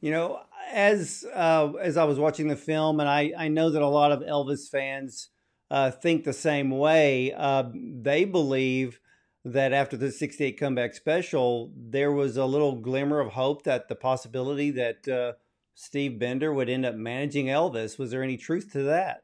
You 0.02 0.12
know, 0.12 0.42
as 0.72 1.26
uh, 1.34 1.72
as 1.82 1.98
I 1.98 2.04
was 2.04 2.20
watching 2.20 2.48
the 2.48 2.56
film, 2.56 3.00
and 3.00 3.10
I, 3.10 3.32
I 3.38 3.48
know 3.48 3.70
that 3.70 3.82
a 3.82 3.88
lot 3.88 4.12
of 4.12 4.20
Elvis 4.22 4.70
fans 4.70 5.30
uh, 5.72 5.92
think 5.92 6.24
the 6.24 6.34
same 6.34 6.70
way. 6.70 7.34
Uh, 7.36 7.64
they 7.74 8.26
believe 8.26 9.00
that 9.46 9.74
after 9.74 9.98
the 9.98 10.12
68 10.12 10.58
comeback 10.58 10.94
special, 10.94 11.72
there 11.76 12.12
was 12.12 12.38
a 12.38 12.46
little 12.46 12.76
glimmer 12.76 13.20
of 13.20 13.34
hope 13.34 13.64
that 13.64 13.88
the 13.88 13.96
possibility 13.96 14.72
that 14.72 15.08
uh, 15.08 15.34
Steve 15.76 16.20
Binder 16.20 16.54
would 16.54 16.70
end 16.70 16.86
up 16.86 16.96
managing 16.96 17.48
Elvis. 17.48 17.98
Was 17.98 18.12
there 18.12 18.24
any 18.24 18.38
truth 18.38 18.72
to 18.74 18.84
that? 18.84 19.24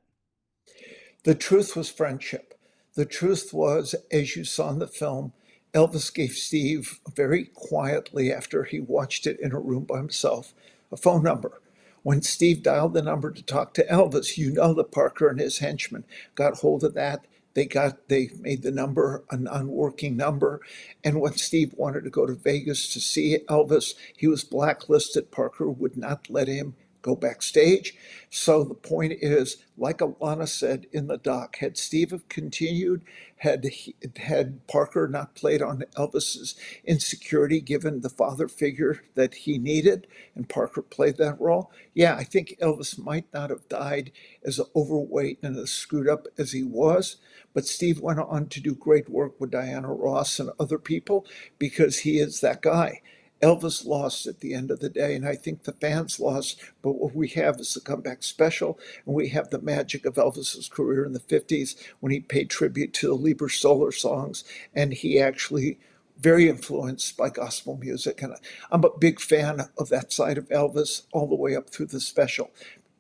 The 1.23 1.35
truth 1.35 1.75
was 1.75 1.89
friendship. 1.89 2.53
The 2.95 3.05
truth 3.05 3.53
was, 3.53 3.95
as 4.11 4.35
you 4.35 4.43
saw 4.43 4.69
in 4.71 4.79
the 4.79 4.87
film, 4.87 5.33
Elvis 5.73 6.13
gave 6.13 6.31
Steve 6.31 6.99
very 7.13 7.45
quietly 7.53 8.31
after 8.33 8.63
he 8.63 8.79
watched 8.79 9.27
it 9.27 9.39
in 9.39 9.51
a 9.51 9.59
room 9.59 9.83
by 9.83 9.97
himself 9.97 10.53
a 10.91 10.97
phone 10.97 11.23
number. 11.23 11.61
When 12.01 12.21
Steve 12.21 12.63
dialed 12.63 12.93
the 12.93 13.01
number 13.01 13.29
to 13.31 13.43
talk 13.43 13.73
to 13.75 13.85
Elvis, 13.85 14.37
you 14.37 14.51
know 14.51 14.73
that 14.73 14.91
Parker 14.91 15.27
and 15.27 15.39
his 15.39 15.59
henchmen 15.59 16.05
got 16.33 16.59
hold 16.59 16.83
of 16.83 16.93
that 16.95 17.25
they 17.53 17.65
got 17.65 18.07
they 18.09 18.29
made 18.39 18.63
the 18.63 18.71
number 18.71 19.23
an 19.31 19.47
unworking 19.47 20.15
number. 20.17 20.61
And 21.03 21.19
when 21.21 21.33
Steve 21.33 21.73
wanted 21.77 22.03
to 22.03 22.09
go 22.09 22.25
to 22.25 22.33
Vegas 22.33 22.93
to 22.93 22.99
see 22.99 23.39
Elvis, 23.49 23.95
he 24.15 24.27
was 24.27 24.43
blacklisted. 24.43 25.31
Parker 25.31 25.69
would 25.69 25.97
not 25.97 26.29
let 26.29 26.47
him 26.47 26.75
go 27.01 27.15
backstage. 27.15 27.95
So 28.29 28.63
the 28.63 28.75
point 28.75 29.13
is, 29.21 29.57
like 29.77 29.99
Alana 29.99 30.47
said 30.47 30.87
in 30.91 31.07
the 31.07 31.17
doc, 31.17 31.57
had 31.57 31.77
Steve 31.77 32.11
have 32.11 32.27
continued, 32.29 33.03
had 33.37 33.63
he, 33.65 33.95
had 34.17 34.65
Parker 34.67 35.07
not 35.07 35.35
played 35.35 35.61
on 35.61 35.83
Elvis's 35.97 36.55
insecurity, 36.83 37.61
given 37.61 38.01
the 38.01 38.09
father 38.09 38.47
figure 38.47 39.01
that 39.15 39.33
he 39.33 39.57
needed, 39.57 40.07
and 40.35 40.49
Parker 40.49 40.81
played 40.81 41.17
that 41.17 41.39
role, 41.39 41.71
yeah, 41.93 42.15
I 42.15 42.23
think 42.23 42.57
Elvis 42.61 42.97
might 42.99 43.25
not 43.33 43.49
have 43.49 43.67
died 43.69 44.11
as 44.43 44.59
overweight 44.75 45.39
and 45.41 45.57
as 45.57 45.71
screwed 45.71 46.09
up 46.09 46.27
as 46.37 46.51
he 46.51 46.63
was. 46.63 47.17
But 47.53 47.65
Steve 47.65 47.99
went 47.99 48.19
on 48.19 48.47
to 48.47 48.61
do 48.61 48.75
great 48.75 49.09
work 49.09 49.39
with 49.39 49.51
Diana 49.51 49.91
Ross 49.91 50.39
and 50.39 50.51
other 50.59 50.77
people 50.77 51.25
because 51.57 51.99
he 51.99 52.19
is 52.19 52.41
that 52.41 52.61
guy. 52.61 53.01
Elvis 53.41 53.85
lost 53.85 54.27
at 54.27 54.41
the 54.41 54.53
end 54.53 54.71
of 54.71 54.79
the 54.79 54.89
day, 54.89 55.15
and 55.15 55.25
I 55.25 55.35
think 55.35 55.63
the 55.63 55.73
fans 55.73 56.19
lost. 56.19 56.59
But 56.81 56.93
what 56.93 57.15
we 57.15 57.29
have 57.29 57.59
is 57.59 57.73
the 57.73 57.79
comeback 57.79 58.23
special, 58.23 58.79
and 59.05 59.15
we 59.15 59.29
have 59.29 59.49
the 59.49 59.61
magic 59.61 60.05
of 60.05 60.15
Elvis's 60.15 60.69
career 60.69 61.05
in 61.05 61.13
the 61.13 61.19
50s 61.19 61.75
when 61.99 62.11
he 62.11 62.19
paid 62.19 62.49
tribute 62.49 62.93
to 62.95 63.07
the 63.07 63.15
Leiber 63.15 63.49
Stoller 63.49 63.91
songs, 63.91 64.43
and 64.73 64.93
he 64.93 65.19
actually 65.19 65.79
very 66.19 66.49
influenced 66.49 67.15
by 67.15 67.29
gospel 67.29 67.77
music. 67.77 68.21
And 68.21 68.35
I'm 68.71 68.83
a 68.83 68.97
big 68.97 69.19
fan 69.19 69.69
of 69.77 69.89
that 69.89 70.11
side 70.11 70.37
of 70.37 70.49
Elvis 70.49 71.03
all 71.13 71.27
the 71.27 71.35
way 71.35 71.55
up 71.55 71.69
through 71.69 71.87
the 71.87 72.01
special. 72.01 72.51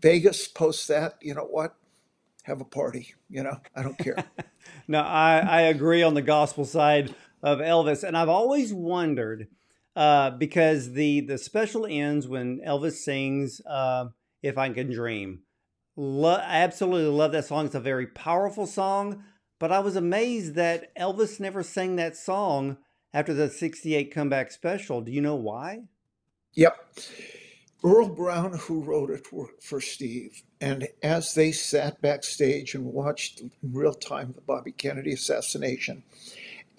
Vegas 0.01 0.47
post 0.47 0.87
that, 0.87 1.15
you 1.21 1.33
know 1.33 1.43
what? 1.43 1.75
Have 2.43 2.61
a 2.61 2.65
party, 2.65 3.13
you 3.29 3.43
know, 3.43 3.57
I 3.75 3.83
don't 3.83 3.97
care. 3.97 4.23
no, 4.87 5.01
I, 5.01 5.39
I 5.39 5.61
agree 5.63 6.01
on 6.01 6.13
the 6.13 6.21
gospel 6.21 6.63
side 6.63 7.13
of 7.43 7.59
Elvis. 7.59 8.03
And 8.03 8.17
I've 8.17 8.29
always 8.29 8.73
wondered 8.73 9.47
uh, 9.95 10.31
because 10.31 10.93
the 10.93 11.21
the 11.21 11.37
special 11.37 11.85
ends 11.85 12.27
when 12.27 12.61
Elvis 12.65 12.93
sings 12.93 13.61
uh, 13.65 14.05
"If 14.41 14.57
I 14.57 14.69
Can 14.69 14.91
Dream." 14.91 15.41
Lo- 15.95 16.35
I 16.35 16.57
absolutely 16.61 17.09
love 17.09 17.31
that 17.33 17.45
song. 17.45 17.65
It's 17.65 17.75
a 17.75 17.79
very 17.79 18.07
powerful 18.07 18.65
song, 18.65 19.23
but 19.59 19.71
I 19.71 19.79
was 19.79 19.95
amazed 19.95 20.55
that 20.55 20.95
Elvis 20.95 21.39
never 21.39 21.63
sang 21.63 21.95
that 21.97 22.15
song 22.15 22.77
after 23.13 23.33
the 23.33 23.49
'68 23.49 24.13
comeback 24.13 24.51
special. 24.51 25.01
Do 25.01 25.11
you 25.11 25.21
know 25.21 25.35
why? 25.35 25.83
Yep. 26.53 26.75
Earl 27.83 28.09
Brown, 28.09 28.57
who 28.57 28.83
wrote 28.83 29.09
it, 29.09 29.31
worked 29.31 29.63
for 29.63 29.79
Steve. 29.79 30.43
And 30.59 30.89
as 31.01 31.33
they 31.33 31.53
sat 31.53 32.01
backstage 32.01 32.75
and 32.75 32.85
watched 32.85 33.39
in 33.39 33.51
real 33.63 33.93
time 33.93 34.33
the 34.33 34.41
Bobby 34.41 34.73
Kennedy 34.73 35.13
assassination, 35.13 36.03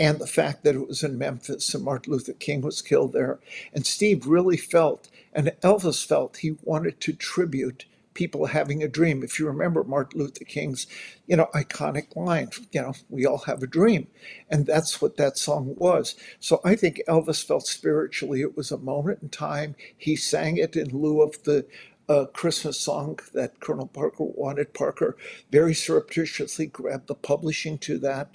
and 0.00 0.18
the 0.18 0.26
fact 0.26 0.64
that 0.64 0.74
it 0.74 0.88
was 0.88 1.04
in 1.04 1.18
Memphis 1.18 1.74
and 1.74 1.84
Martin 1.84 2.14
Luther 2.14 2.32
King 2.32 2.62
was 2.62 2.82
killed 2.82 3.12
there. 3.12 3.38
And 3.74 3.86
Steve 3.86 4.26
really 4.26 4.56
felt, 4.56 5.10
and 5.34 5.48
Elvis 5.62 6.04
felt, 6.06 6.38
he 6.38 6.56
wanted 6.62 7.00
to 7.02 7.12
tribute 7.12 7.84
people 8.14 8.46
having 8.46 8.82
a 8.82 8.88
dream. 8.88 9.22
If 9.22 9.38
you 9.38 9.46
remember 9.46 9.84
Martin 9.84 10.20
Luther 10.20 10.44
King's, 10.44 10.86
you 11.26 11.36
know, 11.36 11.48
iconic 11.54 12.16
line, 12.16 12.50
you 12.72 12.82
know, 12.82 12.94
we 13.10 13.26
all 13.26 13.38
have 13.40 13.62
a 13.62 13.68
dream. 13.68 14.08
And 14.50 14.66
that's 14.66 15.02
what 15.02 15.18
that 15.18 15.38
song 15.38 15.74
was. 15.76 16.16
So 16.40 16.60
I 16.64 16.76
think 16.76 17.02
Elvis 17.06 17.44
felt 17.46 17.66
spiritually 17.66 18.40
it 18.40 18.56
was 18.56 18.72
a 18.72 18.78
moment 18.78 19.20
in 19.22 19.28
time. 19.28 19.76
He 19.96 20.16
sang 20.16 20.56
it 20.56 20.76
in 20.76 20.88
lieu 20.90 21.22
of 21.22 21.42
the 21.44 21.66
uh, 22.08 22.26
Christmas 22.26 22.80
song 22.80 23.20
that 23.34 23.60
Colonel 23.60 23.86
Parker 23.86 24.24
wanted. 24.24 24.74
Parker 24.74 25.16
very 25.52 25.74
surreptitiously 25.74 26.66
grabbed 26.66 27.06
the 27.06 27.14
publishing 27.14 27.78
to 27.78 27.98
that. 27.98 28.30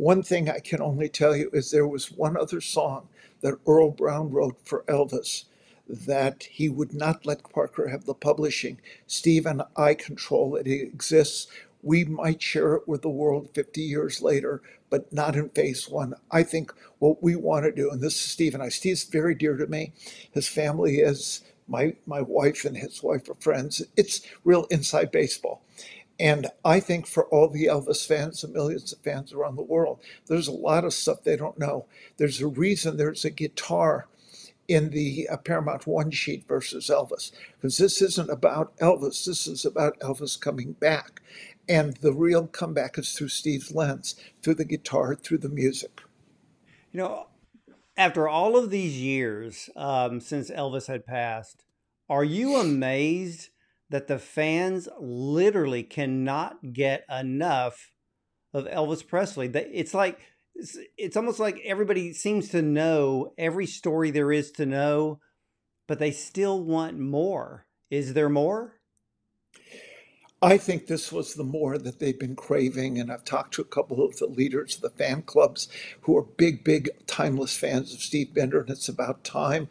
One 0.00 0.22
thing 0.22 0.48
I 0.48 0.60
can 0.60 0.80
only 0.80 1.10
tell 1.10 1.36
you 1.36 1.50
is 1.52 1.70
there 1.70 1.86
was 1.86 2.10
one 2.10 2.34
other 2.34 2.62
song 2.62 3.08
that 3.42 3.58
Earl 3.66 3.90
Brown 3.90 4.30
wrote 4.30 4.56
for 4.64 4.82
Elvis 4.88 5.44
that 5.86 6.44
he 6.44 6.70
would 6.70 6.94
not 6.94 7.26
let 7.26 7.50
Parker 7.52 7.88
have 7.88 8.06
the 8.06 8.14
publishing. 8.14 8.80
Steve 9.06 9.44
and 9.44 9.60
I 9.76 9.92
control 9.92 10.56
it. 10.56 10.66
It 10.66 10.80
exists. 10.80 11.48
We 11.82 12.04
might 12.06 12.40
share 12.40 12.76
it 12.76 12.88
with 12.88 13.02
the 13.02 13.10
world 13.10 13.50
50 13.52 13.82
years 13.82 14.22
later, 14.22 14.62
but 14.88 15.12
not 15.12 15.36
in 15.36 15.50
phase 15.50 15.86
one. 15.86 16.14
I 16.30 16.44
think 16.44 16.72
what 16.98 17.22
we 17.22 17.36
want 17.36 17.66
to 17.66 17.70
do, 17.72 17.90
and 17.90 18.00
this 18.00 18.14
is 18.14 18.22
Steve 18.22 18.54
and 18.54 18.62
I, 18.62 18.70
Steve's 18.70 19.04
very 19.04 19.34
dear 19.34 19.58
to 19.58 19.66
me. 19.66 19.92
His 20.32 20.48
family 20.48 21.00
is 21.00 21.42
my 21.68 21.94
my 22.06 22.22
wife 22.22 22.64
and 22.64 22.76
his 22.78 23.02
wife 23.02 23.28
are 23.28 23.34
friends. 23.34 23.82
It's 23.98 24.22
real 24.44 24.64
inside 24.70 25.10
baseball. 25.10 25.62
And 26.20 26.48
I 26.66 26.80
think 26.80 27.06
for 27.06 27.24
all 27.28 27.48
the 27.48 27.64
Elvis 27.64 28.06
fans, 28.06 28.42
the 28.42 28.48
millions 28.48 28.92
of 28.92 28.98
fans 28.98 29.32
around 29.32 29.56
the 29.56 29.62
world, 29.62 30.00
there's 30.26 30.48
a 30.48 30.52
lot 30.52 30.84
of 30.84 30.92
stuff 30.92 31.24
they 31.24 31.34
don't 31.34 31.58
know. 31.58 31.86
There's 32.18 32.42
a 32.42 32.46
reason 32.46 32.98
there's 32.98 33.24
a 33.24 33.30
guitar 33.30 34.06
in 34.68 34.90
the 34.90 35.26
uh, 35.30 35.38
Paramount 35.38 35.86
One 35.86 36.10
sheet 36.10 36.46
versus 36.46 36.88
Elvis, 36.88 37.32
because 37.56 37.78
this 37.78 38.02
isn't 38.02 38.28
about 38.28 38.76
Elvis. 38.76 39.24
This 39.24 39.46
is 39.46 39.64
about 39.64 39.98
Elvis 40.00 40.38
coming 40.38 40.72
back. 40.72 41.22
And 41.66 41.96
the 41.96 42.12
real 42.12 42.46
comeback 42.46 42.98
is 42.98 43.14
through 43.14 43.28
Steve's 43.28 43.74
lens, 43.74 44.14
through 44.42 44.56
the 44.56 44.64
guitar, 44.66 45.14
through 45.14 45.38
the 45.38 45.48
music. 45.48 46.02
You 46.92 46.98
know, 47.00 47.26
after 47.96 48.28
all 48.28 48.58
of 48.58 48.68
these 48.68 48.98
years 48.98 49.70
um, 49.74 50.20
since 50.20 50.50
Elvis 50.50 50.86
had 50.86 51.06
passed, 51.06 51.64
are 52.10 52.24
you 52.24 52.56
amazed? 52.56 53.48
That 53.90 54.06
the 54.06 54.18
fans 54.18 54.88
literally 54.98 55.82
cannot 55.82 56.72
get 56.72 57.04
enough 57.10 57.90
of 58.54 58.66
Elvis 58.66 59.06
Presley. 59.06 59.48
It's 59.48 59.94
like 59.94 60.18
it's, 60.96 61.16
almost 61.16 61.40
like 61.40 61.60
everybody 61.64 62.12
seems 62.12 62.48
to 62.50 62.62
know 62.62 63.32
every 63.38 63.66
story 63.66 64.10
there 64.10 64.32
is 64.32 64.50
to 64.52 64.66
know, 64.66 65.20
but 65.88 65.98
they 65.98 66.10
still 66.10 66.62
want 66.62 66.98
more. 66.98 67.66
Is 67.90 68.14
there 68.14 68.28
more? 68.28 68.76
I 70.42 70.56
think 70.56 70.86
this 70.86 71.12
was 71.12 71.34
the 71.34 71.44
more 71.44 71.76
that 71.76 71.98
they've 71.98 72.18
been 72.18 72.36
craving. 72.36 72.98
And 72.98 73.12
I've 73.12 73.24
talked 73.24 73.54
to 73.54 73.62
a 73.62 73.66
couple 73.66 74.04
of 74.04 74.16
the 74.16 74.26
leaders 74.26 74.76
of 74.76 74.82
the 74.82 74.90
fan 74.90 75.22
clubs 75.22 75.68
who 76.02 76.16
are 76.16 76.22
big, 76.22 76.64
big, 76.64 76.88
timeless 77.06 77.56
fans 77.56 77.92
of 77.92 78.00
Steve 78.00 78.34
Binder, 78.34 78.60
and 78.60 78.70
it's 78.70 78.88
about 78.88 79.24
time. 79.24 79.68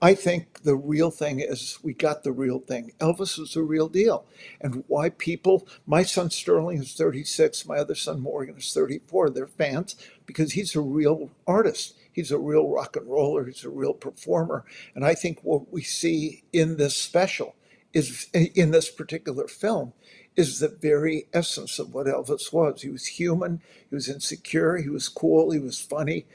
I 0.00 0.14
think 0.14 0.62
the 0.62 0.76
real 0.76 1.10
thing 1.10 1.40
is 1.40 1.78
we 1.82 1.92
got 1.92 2.22
the 2.22 2.30
real 2.30 2.60
thing. 2.60 2.92
Elvis 3.00 3.36
was 3.36 3.54
the 3.54 3.62
real 3.62 3.88
deal. 3.88 4.26
And 4.60 4.84
why 4.86 5.10
people, 5.10 5.66
my 5.86 6.04
son 6.04 6.30
Sterling 6.30 6.78
is 6.78 6.94
36, 6.94 7.66
my 7.66 7.78
other 7.78 7.96
son 7.96 8.20
Morgan 8.20 8.56
is 8.56 8.72
34, 8.72 9.30
they're 9.30 9.48
fans 9.48 9.96
because 10.24 10.52
he's 10.52 10.76
a 10.76 10.80
real 10.80 11.30
artist. 11.48 11.96
He's 12.12 12.30
a 12.30 12.38
real 12.38 12.68
rock 12.68 12.96
and 12.96 13.08
roller, 13.08 13.44
he's 13.44 13.64
a 13.64 13.70
real 13.70 13.92
performer. 13.92 14.64
And 14.94 15.04
I 15.04 15.14
think 15.14 15.40
what 15.42 15.72
we 15.72 15.82
see 15.82 16.44
in 16.52 16.76
this 16.76 16.96
special 16.96 17.56
is 17.92 18.28
in 18.32 18.70
this 18.70 18.90
particular 18.90 19.48
film 19.48 19.92
is 20.36 20.60
the 20.60 20.68
very 20.68 21.26
essence 21.32 21.80
of 21.80 21.92
what 21.92 22.06
Elvis 22.06 22.52
was. 22.52 22.82
He 22.82 22.90
was 22.90 23.06
human, 23.06 23.60
he 23.88 23.94
was 23.94 24.08
insecure, 24.08 24.76
he 24.76 24.88
was 24.88 25.08
cool, 25.08 25.50
he 25.50 25.58
was 25.58 25.80
funny. 25.80 26.26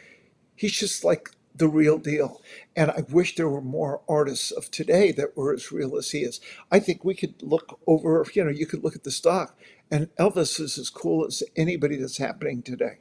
He's 0.55 0.74
just 0.74 1.05
like 1.05 1.29
the 1.55 1.67
real 1.67 1.98
deal. 1.98 2.41
And 2.75 2.91
I 2.91 3.03
wish 3.10 3.36
there 3.36 3.50
were 3.50 3.62
more 3.62 4.01
artists 4.10 4.51
of 4.51 4.72
today 4.72 5.12
that 5.13 5.38
were 5.38 5.53
as 5.53 5.72
real 5.72 5.98
as 5.98 6.12
he 6.12 6.19
is. 6.19 6.39
I 6.72 6.79
think 6.79 7.03
we 7.03 7.15
could 7.15 7.41
look 7.41 7.79
over, 7.88 8.25
you 8.33 8.43
know, 8.43 8.50
you 8.50 8.65
could 8.65 8.83
look 8.83 8.95
at 8.95 9.03
the 9.03 9.12
stock, 9.12 9.57
and 9.91 10.10
Elvis 10.19 10.60
is 10.60 10.77
as 10.77 10.89
cool 10.89 11.25
as 11.25 11.43
anybody 11.55 11.98
that's 11.98 12.17
happening 12.17 12.62
today. 12.63 13.00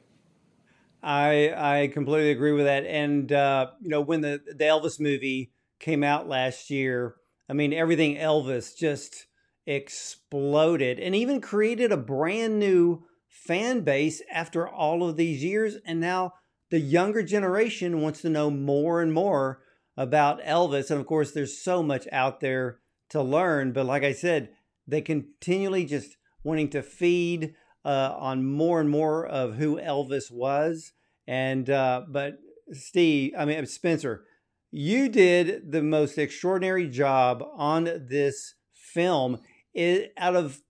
I 1.01 1.53
I 1.55 1.87
completely 1.87 2.31
agree 2.31 2.53
with 2.53 2.65
that. 2.65 2.85
And 2.85 3.31
uh, 3.31 3.71
you 3.81 3.89
know, 3.89 4.01
when 4.01 4.21
the 4.21 4.41
the 4.45 4.63
Elvis 4.63 4.99
movie 4.99 5.51
came 5.79 6.03
out 6.03 6.29
last 6.29 6.69
year, 6.69 7.15
I 7.49 7.53
mean, 7.53 7.73
everything 7.73 8.15
Elvis 8.15 8.75
just 8.75 9.27
exploded, 9.65 10.99
and 10.99 11.13
even 11.15 11.41
created 11.41 11.91
a 11.91 11.97
brand 11.97 12.59
new 12.59 13.03
fan 13.27 13.81
base 13.81 14.21
after 14.31 14.67
all 14.67 15.07
of 15.07 15.17
these 15.17 15.43
years. 15.43 15.75
And 15.85 15.99
now 15.99 16.33
the 16.73 16.79
younger 16.79 17.21
generation 17.21 18.01
wants 18.01 18.23
to 18.23 18.29
know 18.31 18.49
more 18.49 18.99
and 18.99 19.13
more 19.13 19.61
about 19.95 20.41
Elvis. 20.41 20.89
And 20.89 20.99
of 20.99 21.05
course, 21.05 21.29
there's 21.29 21.61
so 21.61 21.83
much 21.83 22.07
out 22.11 22.39
there 22.39 22.79
to 23.09 23.21
learn. 23.21 23.73
But 23.73 23.85
like 23.85 24.03
I 24.03 24.11
said, 24.11 24.49
they 24.87 24.99
continually 24.99 25.85
just 25.85 26.17
wanting 26.43 26.71
to 26.71 26.81
feed 26.81 27.53
uh, 27.85 28.15
on 28.17 28.43
more 28.43 28.81
and 28.81 28.89
more 28.89 29.23
of 29.23 29.53
who 29.53 29.79
Elvis 29.79 30.31
was. 30.31 30.93
And 31.27 31.69
uh, 31.69 32.05
but 32.09 32.39
Steve, 32.71 33.33
I 33.37 33.45
mean 33.45 33.63
Spencer, 33.67 34.23
you 34.71 35.09
did 35.09 35.71
the 35.71 35.83
most 35.83 36.17
extraordinary 36.17 36.89
job 36.89 37.43
on 37.55 37.83
this 37.83 38.55
film. 38.73 39.41
It, 39.75 40.11
out 40.17 40.35
of 40.35 40.63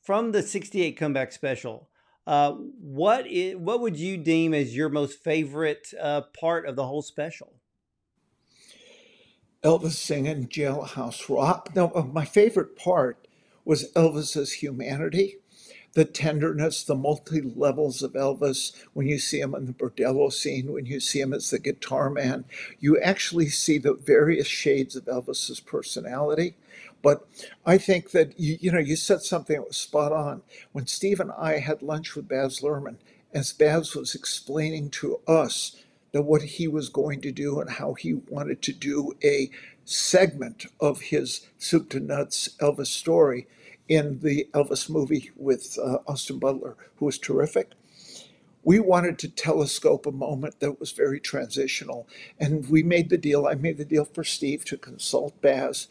from 0.00 0.30
the 0.30 0.44
'68 0.44 0.96
comeback 0.96 1.32
special, 1.32 1.90
uh, 2.26 2.52
what 2.52 3.26
is, 3.26 3.56
what 3.56 3.80
would 3.80 3.96
you 3.96 4.16
deem 4.16 4.54
as 4.54 4.76
your 4.76 4.88
most 4.88 5.18
favorite 5.22 5.92
uh, 6.00 6.22
part 6.38 6.66
of 6.66 6.76
the 6.76 6.86
whole 6.86 7.02
special? 7.02 7.52
Elvis 9.62 9.92
singing 9.92 10.48
Jailhouse 10.48 11.28
Rock. 11.34 11.70
No, 11.74 11.90
uh, 11.94 12.02
my 12.02 12.24
favorite 12.24 12.76
part 12.76 13.26
was 13.64 13.90
Elvis's 13.92 14.54
humanity 14.54 15.36
the 15.94 16.04
tenderness, 16.04 16.82
the 16.82 16.94
multi 16.94 17.40
levels 17.40 18.02
of 18.02 18.12
Elvis. 18.12 18.72
When 18.92 19.06
you 19.06 19.18
see 19.18 19.40
him 19.40 19.54
in 19.54 19.66
the 19.66 19.72
bordello 19.72 20.32
scene, 20.32 20.72
when 20.72 20.86
you 20.86 21.00
see 21.00 21.20
him 21.20 21.32
as 21.32 21.50
the 21.50 21.58
guitar 21.58 22.10
man, 22.10 22.44
you 22.80 23.00
actually 23.00 23.48
see 23.48 23.78
the 23.78 23.94
various 23.94 24.46
shades 24.46 24.96
of 24.96 25.04
Elvis's 25.04 25.60
personality. 25.60 26.56
But 27.04 27.28
I 27.66 27.78
think 27.78 28.12
that 28.12 28.40
you, 28.40 28.58
you 28.60 28.72
know 28.72 28.80
you 28.80 28.96
said 28.96 29.22
something 29.22 29.56
that 29.56 29.68
was 29.68 29.76
spot 29.76 30.12
on. 30.12 30.42
When 30.72 30.88
Steve 30.88 31.20
and 31.20 31.32
I 31.38 31.60
had 31.60 31.82
lunch 31.82 32.16
with 32.16 32.28
Baz 32.28 32.62
Luhrmann, 32.62 32.96
as 33.34 33.52
Baz 33.52 33.94
was 33.94 34.16
explaining 34.16 34.90
to 34.92 35.20
us 35.28 35.76
that 36.12 36.22
what 36.22 36.42
he 36.42 36.68
was 36.68 36.88
going 36.88 37.20
to 37.22 37.32
do 37.32 37.60
and 37.60 37.70
how 37.70 37.94
he 37.94 38.14
wanted 38.14 38.62
to 38.62 38.72
do 38.72 39.12
a 39.24 39.50
segment 39.84 40.66
of 40.80 41.02
his 41.02 41.46
soup 41.58 41.90
to 41.90 42.00
nuts 42.00 42.48
Elvis 42.60 42.88
story, 42.88 43.46
in 43.88 44.20
the 44.20 44.48
Elvis 44.54 44.88
movie 44.88 45.30
with 45.36 45.78
uh, 45.78 45.98
Austin 46.08 46.38
Butler, 46.38 46.76
who 46.96 47.06
was 47.06 47.18
terrific. 47.18 47.72
We 48.62 48.80
wanted 48.80 49.18
to 49.20 49.28
telescope 49.28 50.06
a 50.06 50.12
moment 50.12 50.60
that 50.60 50.80
was 50.80 50.92
very 50.92 51.20
transitional. 51.20 52.08
And 52.40 52.70
we 52.70 52.82
made 52.82 53.10
the 53.10 53.18
deal. 53.18 53.46
I 53.46 53.54
made 53.56 53.76
the 53.76 53.84
deal 53.84 54.06
for 54.06 54.24
Steve 54.24 54.64
to 54.66 54.78
consult 54.78 55.40
Baz 55.42 55.88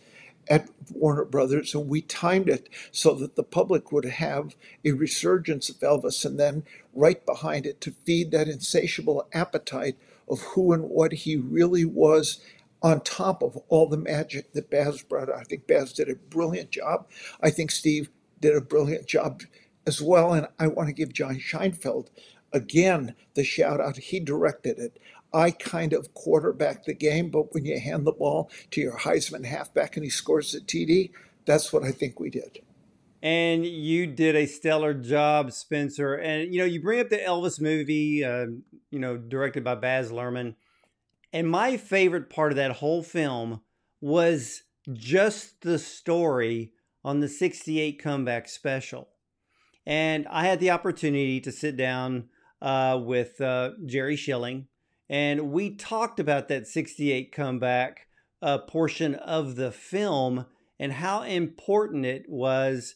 at 0.49 0.69
Warner 0.93 1.25
Brothers, 1.25 1.73
and 1.75 1.87
we 1.89 2.01
timed 2.01 2.49
it 2.49 2.69
so 2.91 3.13
that 3.15 3.35
the 3.35 3.43
public 3.43 3.91
would 3.91 4.05
have 4.05 4.55
a 4.85 4.91
resurgence 4.91 5.69
of 5.69 5.79
Elvis, 5.79 6.25
and 6.25 6.39
then 6.39 6.63
right 6.93 7.25
behind 7.25 7.65
it 7.65 7.81
to 7.81 7.91
feed 8.05 8.31
that 8.31 8.47
insatiable 8.47 9.27
appetite 9.33 9.97
of 10.29 10.41
who 10.41 10.73
and 10.73 10.89
what 10.89 11.13
he 11.13 11.35
really 11.37 11.85
was 11.85 12.39
on 12.81 13.01
top 13.01 13.41
of 13.41 13.57
all 13.69 13.87
the 13.87 13.97
magic 13.97 14.53
that 14.53 14.69
Baz 14.69 15.01
brought. 15.01 15.29
I 15.31 15.43
think 15.43 15.67
Baz 15.67 15.93
did 15.93 16.09
a 16.09 16.15
brilliant 16.15 16.71
job. 16.71 17.07
I 17.41 17.49
think 17.49 17.71
Steve 17.71 18.09
did 18.41 18.55
a 18.55 18.61
brilliant 18.61 19.07
job 19.07 19.43
as 19.87 20.01
well. 20.01 20.33
And 20.33 20.47
I 20.59 20.67
want 20.67 20.89
to 20.89 20.93
give 20.93 21.13
John 21.13 21.37
Scheinfeld 21.39 22.09
again 22.51 23.15
the 23.35 23.43
shout 23.43 23.81
out. 23.81 23.97
He 23.97 24.19
directed 24.19 24.79
it. 24.79 24.99
I 25.33 25.51
kind 25.51 25.93
of 25.93 26.13
quarterback 26.13 26.85
the 26.85 26.93
game, 26.93 27.29
but 27.29 27.53
when 27.53 27.65
you 27.65 27.79
hand 27.79 28.05
the 28.05 28.11
ball 28.11 28.51
to 28.71 28.81
your 28.81 28.99
Heisman 28.99 29.45
halfback 29.45 29.95
and 29.95 30.03
he 30.03 30.09
scores 30.09 30.53
a 30.53 30.61
TD, 30.61 31.11
that's 31.45 31.73
what 31.73 31.83
I 31.83 31.91
think 31.91 32.19
we 32.19 32.29
did. 32.29 32.59
And 33.21 33.65
you 33.65 34.05
did 34.05 34.35
a 34.35 34.45
stellar 34.45 34.93
job, 34.93 35.51
Spencer. 35.53 36.15
And 36.15 36.53
you 36.53 36.59
know, 36.59 36.65
you 36.65 36.81
bring 36.81 36.99
up 36.99 37.09
the 37.09 37.17
Elvis 37.17 37.59
movie, 37.59 38.23
uh, 38.23 38.47
you 38.91 38.99
know, 38.99 39.17
directed 39.17 39.63
by 39.63 39.75
Baz 39.75 40.11
Luhrmann. 40.11 40.55
And 41.31 41.49
my 41.49 41.77
favorite 41.77 42.29
part 42.29 42.51
of 42.51 42.57
that 42.57 42.73
whole 42.73 43.01
film 43.01 43.61
was 44.01 44.63
just 44.91 45.61
the 45.61 45.79
story 45.79 46.73
on 47.03 47.21
the 47.21 47.29
68 47.29 47.97
comeback 47.97 48.47
special. 48.49 49.07
And 49.85 50.27
I 50.29 50.45
had 50.45 50.59
the 50.59 50.71
opportunity 50.71 51.39
to 51.41 51.51
sit 51.51 51.75
down 51.75 52.25
uh, 52.61 52.99
with 53.01 53.41
uh, 53.41 53.71
Jerry 53.85 54.15
Schilling, 54.15 54.67
and 55.13 55.51
we 55.51 55.69
talked 55.69 56.19
about 56.19 56.47
that 56.47 56.65
68 56.65 57.31
comeback 57.31 58.07
uh, 58.41 58.57
portion 58.57 59.13
of 59.13 59.55
the 59.55 59.71
film 59.71 60.47
and 60.79 60.91
how 60.91 61.21
important 61.21 62.03
it 62.03 62.25
was, 62.27 62.95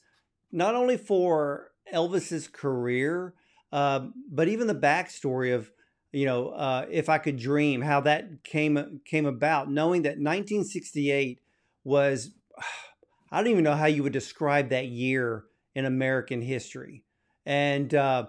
not 0.52 0.74
only 0.74 0.98
for 0.98 1.74
Elvis's 1.94 2.48
career, 2.48 3.36
uh, 3.72 4.08
but 4.32 4.48
even 4.48 4.66
the 4.66 4.74
backstory 4.74 5.54
of 5.54 5.70
you 6.12 6.26
know, 6.26 6.50
uh, 6.50 6.88
if 6.90 7.08
I 7.08 7.20
could 7.20 7.38
dream, 7.38 7.82
how 7.82 8.02
that 8.02 8.44
came 8.44 9.02
came 9.06 9.28
about, 9.28 9.70
knowing 9.70 10.02
that 10.02 10.18
1968 10.18 11.40
was, 11.84 12.32
I 13.32 13.38
don't 13.38 13.52
even 13.52 13.64
know 13.64 13.76
how 13.76 13.86
you 13.86 14.02
would 14.02 14.14
describe 14.14 14.70
that 14.70 14.88
year 14.88 15.44
in 15.76 15.86
American 15.86 16.42
history, 16.42 17.04
and 17.46 17.94
uh, 17.94 18.26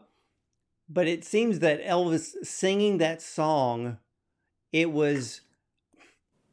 but 0.89 1.07
it 1.07 1.25
seems 1.25 1.59
that 1.59 1.85
Elvis 1.85 2.35
singing 2.43 2.99
that 2.99 3.21
song, 3.23 3.99
it 4.73 4.91
was, 4.93 5.43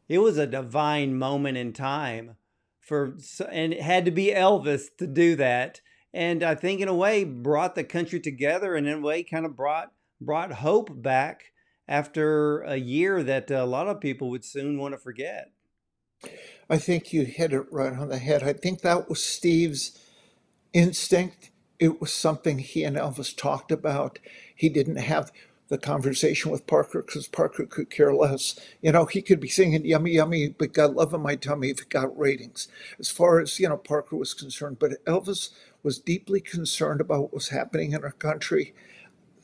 it 0.08 0.20
was 0.20 0.38
a 0.38 0.48
divine 0.48 1.18
moment 1.18 1.58
in 1.58 1.74
time 1.74 2.36
for, 2.80 3.18
and 3.50 3.74
it 3.74 3.82
had 3.82 4.06
to 4.06 4.12
be 4.12 4.28
Elvis 4.28 4.88
to 4.98 5.08
do 5.08 5.36
that, 5.36 5.82
and 6.14 6.44
I 6.44 6.56
think 6.56 6.82
in 6.82 6.88
a 6.88 6.96
way 6.96 7.24
brought 7.24 7.76
the 7.76 7.84
country 7.84 8.20
together, 8.20 8.76
and 8.76 8.88
in 8.88 9.00
a 9.00 9.02
way 9.02 9.24
kind 9.24 9.46
of 9.46 9.56
brought 9.56 9.92
brought 10.22 10.54
hope 10.54 10.90
back 11.02 11.52
after 11.88 12.62
a 12.62 12.78
year 12.78 13.22
that 13.24 13.52
a 13.52 13.66
lot 13.66 13.88
of 13.88 14.00
people 14.00 14.30
would 14.30 14.46
soon 14.46 14.80
want 14.80 14.94
to 14.94 14.98
forget. 14.98 15.52
I 16.70 16.78
think 16.78 17.14
you 17.14 17.26
hit 17.26 17.54
it 17.54 17.72
right 17.72 17.94
on 17.94 18.10
the 18.10 18.18
head. 18.18 18.44
I 18.44 18.54
think 18.54 18.82
that 18.82 19.10
was 19.10 19.24
Steve's 19.24 20.00
instinct. 20.74 21.52
It 21.80 22.02
was 22.02 22.14
something 22.14 22.60
he 22.60 22.84
and 22.84 22.98
Elvis 22.98 23.36
talked 23.36 23.72
about. 23.72 24.20
He 24.56 24.70
didn't 24.70 24.98
have 24.98 25.32
the 25.70 25.78
conversation 25.80 26.52
with 26.52 26.68
Parker 26.68 27.04
because 27.04 27.28
Parker 27.28 27.66
could 27.66 27.90
care 27.90 28.14
less. 28.14 28.60
You 28.82 28.94
know, 28.94 29.06
he 29.06 29.22
could 29.22 29.40
be 29.42 29.50
singing 29.50 29.86
yummy, 29.86 30.14
yummy, 30.14 30.50
but 30.50 30.74
got 30.74 30.96
love 30.96 31.14
in 31.14 31.22
my 31.22 31.36
tummy 31.36 31.70
if 31.72 31.82
it 31.82 31.90
got 31.90 32.18
ratings. 32.18 32.68
As 33.00 33.10
far 33.10 33.40
as, 33.42 33.60
you 33.60 33.70
know, 33.70 33.78
Parker 33.78 34.16
was 34.18 34.34
concerned. 34.34 34.80
But 34.80 35.04
Elvis 35.06 35.52
was 35.84 36.00
deeply 36.00 36.42
concerned 36.42 37.02
about 37.02 37.22
what 37.24 37.34
was 37.36 37.50
happening 37.50 37.94
in 37.94 38.04
our 38.04 38.12
country 38.14 38.74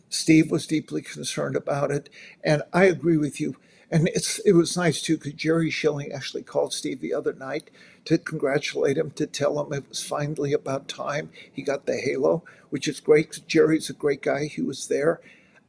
Steve 0.10 0.52
was 0.52 0.67
deeply 0.67 1.02
concerned 1.02 1.56
about 1.56 1.91
it, 1.91 2.10
and 2.44 2.63
I 2.74 2.86
agree 2.86 3.17
with 3.17 3.39
you. 3.41 3.58
And 3.92 4.10
it's 4.10 4.40
it 4.42 4.54
was 4.54 4.78
nice 4.78 5.02
too 5.02 5.18
because 5.18 5.34
Jerry 5.34 5.72
Schilling 5.72 6.14
actually 6.14 6.44
called 6.44 6.74
Steve 6.74 7.02
the 7.02 7.16
other 7.16 7.34
night 7.34 7.72
to 8.06 8.20
congratulate 8.20 8.98
him, 8.98 9.12
to 9.14 9.28
tell 9.28 9.60
him 9.64 9.74
it 9.74 9.90
was 9.90 10.04
finally 10.04 10.54
about 10.54 10.90
time 10.90 11.32
he 11.54 11.64
got 11.64 11.88
the 11.88 11.98
halo, 11.98 12.44
which 12.72 12.88
is 12.88 13.02
great. 13.02 13.30
because 13.32 13.42
Jerry's 13.42 13.90
a 13.90 13.94
great 13.96 14.24
guy; 14.24 14.46
he 14.48 14.62
was 14.64 14.90
there, 14.90 15.22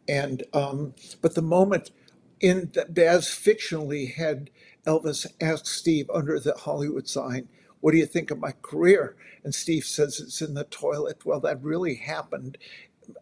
and 0.09 0.45
um, 0.55 0.95
but 1.23 1.37
the 1.37 1.43
moment 1.43 1.93
in 2.41 2.71
that 2.75 2.95
Baz 2.95 3.29
fictionally 3.29 4.15
had 4.15 4.51
Elvis 4.87 5.27
ask 5.41 5.67
Steve 5.67 6.11
under 6.15 6.41
the 6.41 6.55
Hollywood 6.55 7.09
sign, 7.09 7.49
"What 7.81 7.93
do 7.93 7.99
you 7.99 8.07
think 8.07 8.31
of 8.33 8.41
my 8.41 8.55
career?" 8.63 9.17
And 9.45 9.55
Steve 9.55 9.87
says 9.87 10.21
it's 10.21 10.43
in 10.43 10.55
the 10.55 10.65
toilet. 10.65 11.27
Well, 11.27 11.41
that 11.41 11.63
really 11.63 11.97
happened 11.97 12.59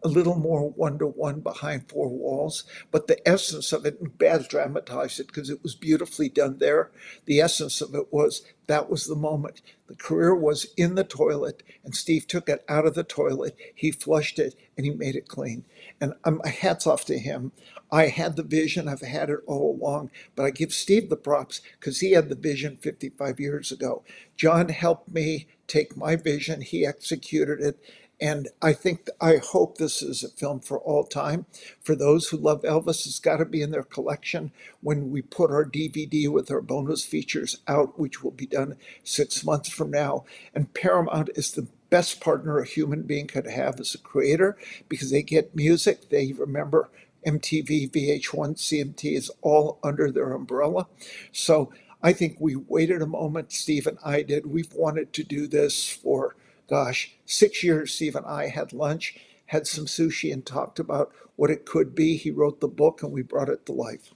a 0.03 0.07
little 0.07 0.35
more 0.35 0.69
one 0.69 0.99
to 0.99 1.07
one 1.07 1.41
behind 1.41 1.89
four 1.89 2.09
walls, 2.09 2.63
but 2.91 3.07
the 3.07 3.27
essence 3.27 3.71
of 3.73 3.85
it, 3.85 3.99
and 3.99 4.17
Baz 4.17 4.47
dramatized 4.47 5.19
it 5.19 5.27
because 5.27 5.49
it 5.49 5.63
was 5.63 5.75
beautifully 5.75 6.29
done 6.29 6.57
there. 6.59 6.91
The 7.25 7.41
essence 7.41 7.81
of 7.81 7.95
it 7.95 8.11
was 8.11 8.43
that 8.67 8.89
was 8.89 9.05
the 9.05 9.15
moment. 9.15 9.61
The 9.87 9.95
career 9.95 10.33
was 10.33 10.67
in 10.77 10.95
the 10.95 11.03
toilet, 11.03 11.63
and 11.83 11.93
Steve 11.93 12.27
took 12.27 12.47
it 12.47 12.63
out 12.69 12.85
of 12.85 12.93
the 12.93 13.03
toilet. 13.03 13.57
He 13.75 13.91
flushed 13.91 14.39
it 14.39 14.55
and 14.77 14.85
he 14.85 14.91
made 14.91 15.15
it 15.15 15.27
clean. 15.27 15.65
And 15.99 16.13
um, 16.23 16.41
hats 16.45 16.87
off 16.87 17.03
to 17.05 17.19
him. 17.19 17.51
I 17.91 18.07
had 18.07 18.37
the 18.37 18.43
vision, 18.43 18.87
I've 18.87 19.01
had 19.01 19.29
it 19.29 19.39
all 19.45 19.75
along, 19.75 20.11
but 20.35 20.43
I 20.43 20.51
give 20.51 20.71
Steve 20.73 21.09
the 21.09 21.17
props 21.17 21.61
because 21.79 21.99
he 21.99 22.13
had 22.13 22.29
the 22.29 22.35
vision 22.35 22.77
55 22.77 23.39
years 23.39 23.71
ago. 23.71 24.03
John 24.37 24.69
helped 24.69 25.11
me 25.13 25.47
take 25.67 25.97
my 25.97 26.15
vision, 26.15 26.61
he 26.61 26.85
executed 26.85 27.59
it 27.59 27.79
and 28.21 28.49
I 28.61 28.73
think, 28.73 29.09
I 29.19 29.37
hope 29.37 29.77
this 29.77 30.03
is 30.03 30.23
a 30.23 30.29
film 30.29 30.59
for 30.61 30.79
all 30.79 31.03
time. 31.03 31.47
For 31.81 31.95
those 31.95 32.29
who 32.29 32.37
love 32.37 32.61
Elvis, 32.61 33.07
it's 33.07 33.19
got 33.19 33.37
to 33.37 33.45
be 33.45 33.63
in 33.63 33.71
their 33.71 33.83
collection 33.83 34.51
when 34.81 35.11
we 35.11 35.23
put 35.23 35.51
our 35.51 35.65
DVD 35.65 36.29
with 36.29 36.51
our 36.51 36.61
bonus 36.61 37.03
features 37.03 37.57
out, 37.67 37.99
which 37.99 38.23
will 38.23 38.31
be 38.31 38.45
done 38.45 38.77
six 39.03 39.43
months 39.43 39.69
from 39.69 39.91
now. 39.91 40.25
And 40.53 40.73
Paramount 40.73 41.31
is 41.35 41.51
the 41.51 41.67
best 41.89 42.21
partner 42.21 42.59
a 42.59 42.67
human 42.67 43.03
being 43.03 43.27
could 43.27 43.47
have 43.47 43.79
as 43.79 43.95
a 43.95 43.99
creator 43.99 44.57
because 44.87 45.11
they 45.11 45.23
get 45.23 45.55
music, 45.55 46.09
they 46.09 46.33
remember 46.33 46.89
MTV, 47.27 47.91
VH1, 47.91 48.55
CMT 48.55 49.17
is 49.17 49.31
all 49.41 49.79
under 49.83 50.11
their 50.11 50.33
umbrella. 50.33 50.87
So 51.31 51.71
I 52.03 52.13
think 52.13 52.37
we 52.39 52.55
waited 52.55 53.01
a 53.01 53.07
moment, 53.07 53.51
Steve 53.51 53.87
and 53.87 53.97
I 54.03 54.23
did. 54.23 54.45
We've 54.47 54.73
wanted 54.73 55.13
to 55.13 55.23
do 55.23 55.47
this 55.47 55.89
for 55.89 56.35
gosh, 56.71 57.15
six 57.25 57.63
years, 57.63 57.93
Steve 57.93 58.15
and 58.15 58.25
I 58.25 58.47
had 58.47 58.73
lunch, 58.73 59.17
had 59.47 59.67
some 59.67 59.85
sushi, 59.85 60.33
and 60.33 60.43
talked 60.43 60.79
about 60.79 61.11
what 61.35 61.51
it 61.51 61.65
could 61.65 61.93
be. 61.93 62.17
He 62.17 62.31
wrote 62.31 62.61
the 62.61 62.67
book, 62.67 63.03
and 63.03 63.11
we 63.11 63.21
brought 63.21 63.49
it 63.49 63.65
to 63.67 63.73
life. 63.73 64.13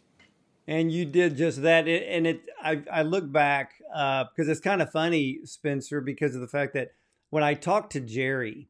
And 0.68 0.92
you 0.92 1.06
did 1.06 1.38
just 1.38 1.62
that. 1.62 1.88
And 1.88 2.26
it, 2.26 2.50
I, 2.60 2.82
I 2.92 3.02
look 3.04 3.32
back 3.32 3.74
because 3.78 4.48
uh, 4.48 4.52
it's 4.52 4.60
kind 4.60 4.82
of 4.82 4.92
funny, 4.92 5.42
Spencer, 5.44 6.02
because 6.02 6.34
of 6.34 6.42
the 6.42 6.48
fact 6.48 6.74
that 6.74 6.94
when 7.30 7.44
I 7.44 7.54
talked 7.54 7.92
to 7.92 8.00
Jerry, 8.00 8.70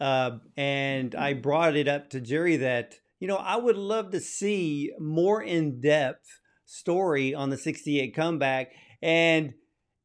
uh, 0.00 0.38
and 0.56 1.14
I 1.14 1.34
brought 1.34 1.76
it 1.76 1.86
up 1.86 2.10
to 2.10 2.20
Jerry 2.20 2.56
that 2.56 2.98
you 3.20 3.26
know, 3.26 3.36
I 3.36 3.56
would 3.56 3.76
love 3.76 4.10
to 4.12 4.20
see 4.20 4.92
more 4.98 5.42
in 5.42 5.80
depth 5.80 6.40
story 6.64 7.34
on 7.34 7.50
the 7.50 7.56
68 7.56 8.14
comeback. 8.14 8.72
And 9.02 9.54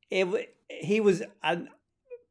it, 0.09 0.55
he 0.67 0.99
was, 0.99 1.21
I, 1.43 1.63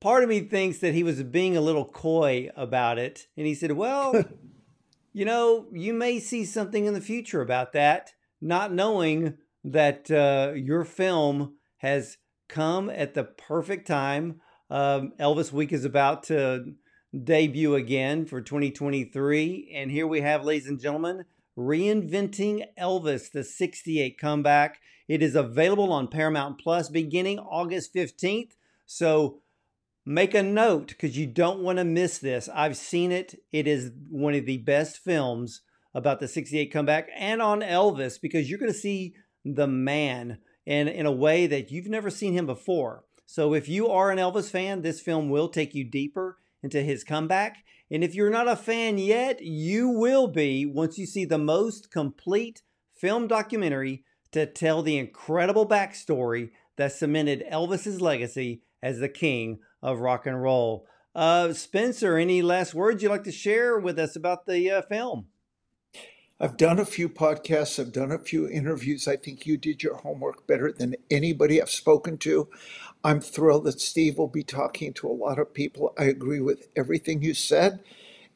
part 0.03 0.25
of 0.25 0.29
me 0.29 0.41
thinks 0.41 0.79
that 0.79 0.95
he 0.95 1.05
was 1.05 1.23
being 1.23 1.57
a 1.57 1.61
little 1.61 1.85
coy 1.85 2.51
about 2.57 2.99
it. 2.99 3.29
And 3.37 3.47
he 3.47 3.55
said, 3.55 3.73
well, 3.73 4.25
you 5.13 5.25
know, 5.25 5.67
you 5.73 5.95
may 5.95 6.19
see 6.19 6.45
something 6.45 6.87
in 6.87 6.93
the 6.93 7.01
future 7.01 7.41
about 7.41 7.73
that, 7.73 8.13
not 8.41 8.73
knowing 8.73 9.39
that 9.63 10.11
uh, 10.11 10.55
your 10.57 10.85
film 10.85 11.55
has 11.79 12.19
come 12.49 12.91
at 12.91 13.15
the 13.15 13.23
perfect 13.23 13.87
time. 13.87 14.41
Um, 14.69 15.13
Elvis 15.21 15.53
Week 15.53 15.73
is 15.73 15.85
about 15.85 16.25
to 16.25 16.75
debut 17.23 17.77
again 17.77 18.27
for 18.27 18.41
2023. 18.41 19.73
And 19.73 19.89
here 19.89 20.09
we 20.09 20.21
have, 20.23 20.45
ladies 20.45 20.67
and 20.67 20.81
gentlemen, 20.81 21.27
Reinventing 21.57 22.65
Elvis, 22.77 23.31
the 23.31 23.45
68 23.45 24.19
comeback. 24.19 24.81
It 25.07 25.23
is 25.23 25.37
available 25.37 25.93
on 25.93 26.09
Paramount 26.09 26.59
Plus 26.59 26.89
beginning 26.89 27.39
August 27.39 27.95
15th. 27.95 28.53
So 28.87 29.42
make 30.05 30.35
a 30.35 30.43
note 30.43 30.89
because 30.89 31.17
you 31.17 31.27
don't 31.27 31.61
want 31.61 31.79
to 31.79 31.85
miss 31.85 32.19
this. 32.19 32.49
I've 32.53 32.77
seen 32.77 33.13
it. 33.13 33.35
It 33.53 33.67
is 33.67 33.93
one 34.09 34.35
of 34.35 34.47
the 34.47 34.59
best 34.59 34.99
films 34.99 35.63
about 35.95 36.21
the 36.21 36.29
68 36.29 36.73
comeback 36.73 37.09
and 37.17 37.43
on 37.43 37.61
Elvis 37.61 38.21
because 38.21 38.49
you're 38.49 38.59
going 38.59 38.73
to 38.73 38.79
see 38.79 39.15
the 39.45 39.67
man 39.67 40.39
in, 40.65 40.89
in 40.89 41.07
a 41.07 41.13
way 41.13 41.47
that 41.47 41.71
you've 41.71 41.87
never 41.87 42.11
seen 42.11 42.33
him 42.33 42.47
before. 42.47 43.05
So 43.27 43.55
if 43.55 43.69
you 43.69 43.89
are 43.89 44.11
an 44.11 44.19
Elvis 44.19 44.51
fan, 44.51 44.83
this 44.83 45.01
film 45.01 45.29
will 45.29 45.49
take 45.49 45.75
you 45.75 45.85
deeper 45.85 46.39
into 46.63 46.83
his 46.83 47.05
comeback. 47.05 47.65
And 47.91 48.03
if 48.03 48.15
you're 48.15 48.31
not 48.31 48.49
a 48.49 48.57
fan 48.57 48.99
yet, 48.99 49.43
you 49.43 49.89
will 49.89 50.29
be 50.29 50.65
once 50.67 50.99
you 50.99 51.07
see 51.07 51.25
the 51.25 51.39
most 51.39 51.91
complete 51.91 52.63
film 52.95 53.27
documentary 53.27 54.05
to 54.33 54.47
tell 54.47 54.83
the 54.83 54.97
incredible 54.97 55.69
backstory 55.69 56.51
that 56.77 56.93
cemented 56.93 57.45
Elvis's 57.51 58.01
legacy 58.01 58.63
as 58.83 58.99
the 58.99 59.09
king 59.09 59.59
of 59.83 60.01
rock 60.01 60.27
and 60.27 60.43
roll. 60.43 60.87
Uh, 61.15 61.53
Spencer, 61.53 62.17
any 62.17 62.43
last 62.43 62.75
words 62.75 63.03
you'd 63.03 63.11
like 63.11 63.25
to 63.25 63.33
share 63.33 63.79
with 63.79 63.99
us 63.99 64.17
about 64.17 64.47
the 64.47 64.71
uh, 64.71 64.83
film? 64.83 65.27
I've 66.41 66.57
done 66.57 66.81
a 66.81 66.85
few 66.85 67.09
podcasts, 67.09 67.79
I've 67.79 67.93
done 67.93 68.11
a 68.11 68.19
few 68.19 68.49
interviews. 68.49 69.07
I 69.07 69.17
think 69.17 69.47
you 69.47 69.57
did 69.57 69.83
your 69.83 69.97
homework 69.99 70.47
better 70.47 70.73
than 70.73 70.97
anybody 71.11 71.63
I've 71.63 71.71
spoken 71.71 72.19
to. 72.19 72.49
I'm 73.05 73.21
thrilled 73.21 73.65
that 73.65 73.81
Steve 73.81 74.19
will 74.19 74.29
be 74.29 74.43
talking 74.43 74.93
to 74.95 75.09
a 75.09 75.13
lot 75.13 75.39
of 75.39 75.55
people. 75.55 75.95
I 75.97 76.05
agree 76.05 76.41
with 76.41 76.69
everything 76.75 77.23
you 77.23 77.35
said. 77.35 77.81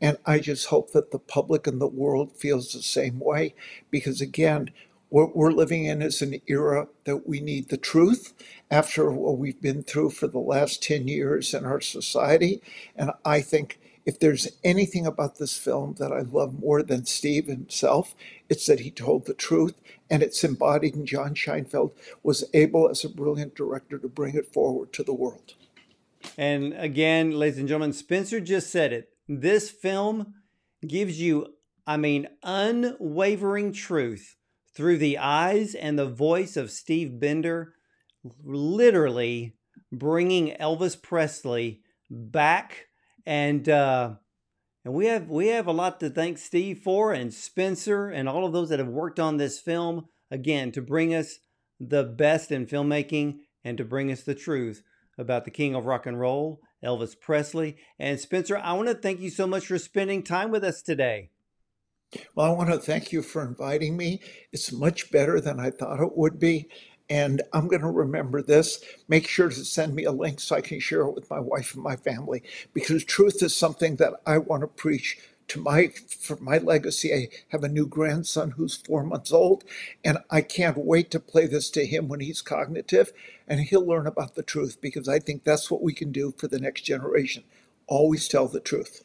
And 0.00 0.18
I 0.26 0.40
just 0.40 0.66
hope 0.66 0.92
that 0.92 1.10
the 1.10 1.18
public 1.18 1.66
and 1.66 1.80
the 1.80 1.86
world 1.86 2.32
feels 2.32 2.72
the 2.72 2.82
same 2.82 3.18
way 3.18 3.54
because, 3.90 4.20
again, 4.20 4.70
what 5.08 5.36
we're 5.36 5.52
living 5.52 5.84
in 5.84 6.02
is 6.02 6.20
an 6.20 6.40
era 6.46 6.88
that 7.04 7.28
we 7.28 7.40
need 7.40 7.68
the 7.68 7.76
truth 7.76 8.32
after 8.70 9.10
what 9.10 9.38
we've 9.38 9.60
been 9.60 9.82
through 9.82 10.10
for 10.10 10.26
the 10.26 10.38
last 10.38 10.82
10 10.82 11.06
years 11.06 11.54
in 11.54 11.64
our 11.64 11.80
society. 11.80 12.60
And 12.96 13.12
I 13.24 13.40
think 13.40 13.78
if 14.04 14.18
there's 14.18 14.48
anything 14.64 15.06
about 15.06 15.38
this 15.38 15.56
film 15.56 15.96
that 15.98 16.12
I 16.12 16.20
love 16.20 16.58
more 16.60 16.82
than 16.82 17.06
Steve 17.06 17.46
himself, 17.46 18.14
it's 18.48 18.66
that 18.66 18.80
he 18.80 18.90
told 18.90 19.26
the 19.26 19.34
truth 19.34 19.74
and 20.08 20.22
it's 20.22 20.44
embodied 20.44 20.94
and 20.94 21.06
John 21.06 21.34
Scheinfeld 21.34 21.92
was 22.22 22.44
able 22.54 22.88
as 22.88 23.04
a 23.04 23.08
brilliant 23.08 23.54
director 23.54 23.98
to 23.98 24.08
bring 24.08 24.36
it 24.36 24.52
forward 24.52 24.92
to 24.94 25.02
the 25.02 25.14
world. 25.14 25.54
And 26.38 26.72
again, 26.74 27.32
ladies 27.32 27.58
and 27.58 27.68
gentlemen, 27.68 27.92
Spencer 27.92 28.40
just 28.40 28.70
said 28.70 28.92
it. 28.92 29.10
This 29.28 29.70
film 29.70 30.34
gives 30.86 31.20
you, 31.20 31.54
I 31.86 31.96
mean, 31.96 32.28
unwavering 32.42 33.72
truth 33.72 34.35
through 34.76 34.98
the 34.98 35.18
eyes 35.18 35.74
and 35.74 35.98
the 35.98 36.06
voice 36.06 36.56
of 36.56 36.70
Steve 36.70 37.18
Binder, 37.18 37.72
literally 38.44 39.56
bringing 39.90 40.54
Elvis 40.60 41.00
Presley 41.00 41.80
back 42.10 42.86
and 43.24 43.68
uh, 43.68 44.14
and 44.84 44.94
we 44.94 45.06
have 45.06 45.28
we 45.28 45.48
have 45.48 45.66
a 45.66 45.72
lot 45.72 45.98
to 46.00 46.10
thank 46.10 46.38
Steve 46.38 46.78
for 46.78 47.12
and 47.12 47.32
Spencer 47.32 48.08
and 48.08 48.28
all 48.28 48.46
of 48.46 48.52
those 48.52 48.68
that 48.68 48.78
have 48.78 48.88
worked 48.88 49.18
on 49.18 49.36
this 49.36 49.58
film 49.58 50.06
again 50.30 50.70
to 50.72 50.82
bring 50.82 51.14
us 51.14 51.38
the 51.80 52.04
best 52.04 52.52
in 52.52 52.66
filmmaking 52.66 53.38
and 53.64 53.78
to 53.78 53.84
bring 53.84 54.12
us 54.12 54.22
the 54.22 54.34
truth 54.34 54.82
about 55.18 55.44
the 55.44 55.50
king 55.50 55.74
of 55.74 55.86
rock 55.86 56.06
and 56.06 56.20
roll, 56.20 56.60
Elvis 56.84 57.18
Presley. 57.18 57.78
And 57.98 58.20
Spencer, 58.20 58.58
I 58.58 58.74
want 58.74 58.88
to 58.88 58.94
thank 58.94 59.20
you 59.20 59.30
so 59.30 59.46
much 59.46 59.66
for 59.66 59.78
spending 59.78 60.22
time 60.22 60.50
with 60.50 60.62
us 60.62 60.82
today. 60.82 61.30
Well, 62.34 62.46
I 62.46 62.54
want 62.54 62.70
to 62.70 62.78
thank 62.78 63.12
you 63.12 63.22
for 63.22 63.42
inviting 63.42 63.96
me. 63.96 64.20
It's 64.52 64.72
much 64.72 65.10
better 65.10 65.40
than 65.40 65.60
I 65.60 65.70
thought 65.70 66.00
it 66.00 66.16
would 66.16 66.38
be. 66.38 66.68
And 67.08 67.42
I'm 67.52 67.68
going 67.68 67.82
to 67.82 67.88
remember 67.88 68.42
this. 68.42 68.84
Make 69.08 69.28
sure 69.28 69.48
to 69.48 69.54
send 69.64 69.94
me 69.94 70.04
a 70.04 70.12
link 70.12 70.40
so 70.40 70.56
I 70.56 70.60
can 70.60 70.80
share 70.80 71.02
it 71.02 71.14
with 71.14 71.30
my 71.30 71.40
wife 71.40 71.74
and 71.74 71.82
my 71.82 71.96
family 71.96 72.42
because 72.74 73.04
truth 73.04 73.42
is 73.42 73.56
something 73.56 73.96
that 73.96 74.14
I 74.26 74.38
want 74.38 74.62
to 74.62 74.66
preach 74.66 75.18
to 75.48 75.60
my 75.60 75.92
for 76.20 76.36
my 76.36 76.58
legacy. 76.58 77.14
I 77.14 77.28
have 77.48 77.62
a 77.62 77.68
new 77.68 77.86
grandson 77.86 78.52
who's 78.52 78.76
four 78.76 79.04
months 79.04 79.32
old, 79.32 79.64
and 80.04 80.18
I 80.30 80.40
can't 80.40 80.76
wait 80.76 81.10
to 81.12 81.20
play 81.20 81.46
this 81.46 81.70
to 81.70 81.86
him 81.86 82.08
when 82.08 82.20
he's 82.20 82.42
cognitive 82.42 83.12
and 83.46 83.60
he'll 83.60 83.86
learn 83.86 84.06
about 84.06 84.34
the 84.34 84.42
truth 84.42 84.80
because 84.80 85.08
I 85.08 85.18
think 85.18 85.44
that's 85.44 85.70
what 85.70 85.82
we 85.82 85.92
can 85.92 86.12
do 86.12 86.34
for 86.36 86.48
the 86.48 86.58
next 86.58 86.82
generation. 86.82 87.44
Always 87.86 88.26
tell 88.28 88.48
the 88.48 88.60
truth. 88.60 89.04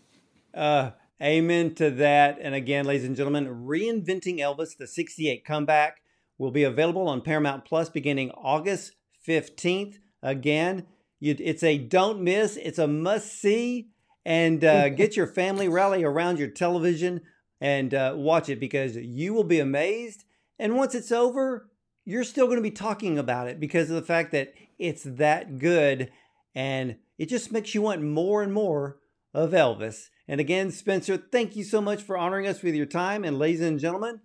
Uh, 0.54 0.91
amen 1.21 1.75
to 1.75 1.89
that. 1.91 2.39
And 2.41 2.55
again, 2.55 2.86
ladies 2.86 3.05
and 3.05 3.15
gentlemen, 3.15 3.65
reinventing 3.65 4.39
Elvis, 4.39 4.77
the 4.77 4.88
68 4.88 5.45
comeback 5.45 6.01
will 6.38 6.51
be 6.51 6.63
available 6.63 7.07
on 7.07 7.21
Paramount 7.21 7.65
Plus 7.65 7.89
beginning 7.89 8.31
August 8.31 8.93
15th. 9.27 9.97
Again, 10.23 10.86
you, 11.19 11.36
it's 11.39 11.63
a 11.63 11.77
don't 11.77 12.21
miss, 12.21 12.57
it's 12.57 12.79
a 12.79 12.88
must 12.88 13.39
see. 13.39 13.89
And 14.25 14.63
uh, 14.63 14.89
get 14.89 15.15
your 15.15 15.27
family 15.27 15.67
rally 15.67 16.03
around 16.03 16.39
your 16.39 16.49
television 16.49 17.21
and 17.60 17.93
uh, 17.93 18.13
watch 18.15 18.49
it 18.49 18.60
because 18.60 18.95
you 18.95 19.34
will 19.34 19.43
be 19.43 19.60
amazed. 19.60 20.23
And 20.57 20.75
once 20.75 20.95
it's 20.95 21.12
over, 21.12 21.69
you're 22.05 22.23
still 22.23 22.47
going 22.47 22.57
to 22.57 22.63
be 22.63 22.71
talking 22.71 23.19
about 23.19 23.47
it 23.47 23.60
because 23.60 23.89
of 23.89 23.95
the 23.95 24.01
fact 24.01 24.31
that 24.31 24.53
it's 24.79 25.03
that 25.03 25.60
good 25.60 26.12
and 26.55 26.97
it 27.17 27.29
just 27.29 27.51
makes 27.51 27.75
you 27.75 27.84
want 27.84 28.01
more 28.01 28.41
and 28.41 28.51
more 28.51 28.97
of 29.34 29.52
Elvis. 29.52 30.10
And 30.28 30.39
again, 30.39 30.72
Spencer, 30.72 31.17
thank 31.17 31.56
you 31.56 31.63
so 31.63 31.82
much 31.82 32.02
for 32.02 32.17
honoring 32.17 32.48
us 32.48 32.62
with 32.62 32.76
your 32.76 32.86
time. 32.86 33.24
And 33.24 33.38
ladies 33.38 33.62
and 33.62 33.80
gentlemen, 33.80 34.22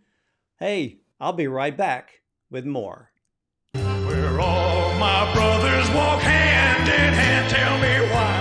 hey, 0.58 1.00
I'll 1.20 1.32
be 1.32 1.46
right 1.46 1.76
back 1.76 2.20
with 2.50 2.64
more. 2.64 3.10
Where 3.72 4.40
all 4.40 4.94
my 4.98 5.32
brothers 5.34 5.88
walk 5.90 6.20
hand 6.22 6.88
in 6.88 7.14
hand, 7.14 7.50
tell 7.50 7.78
me 7.78 8.12
why. 8.12 8.35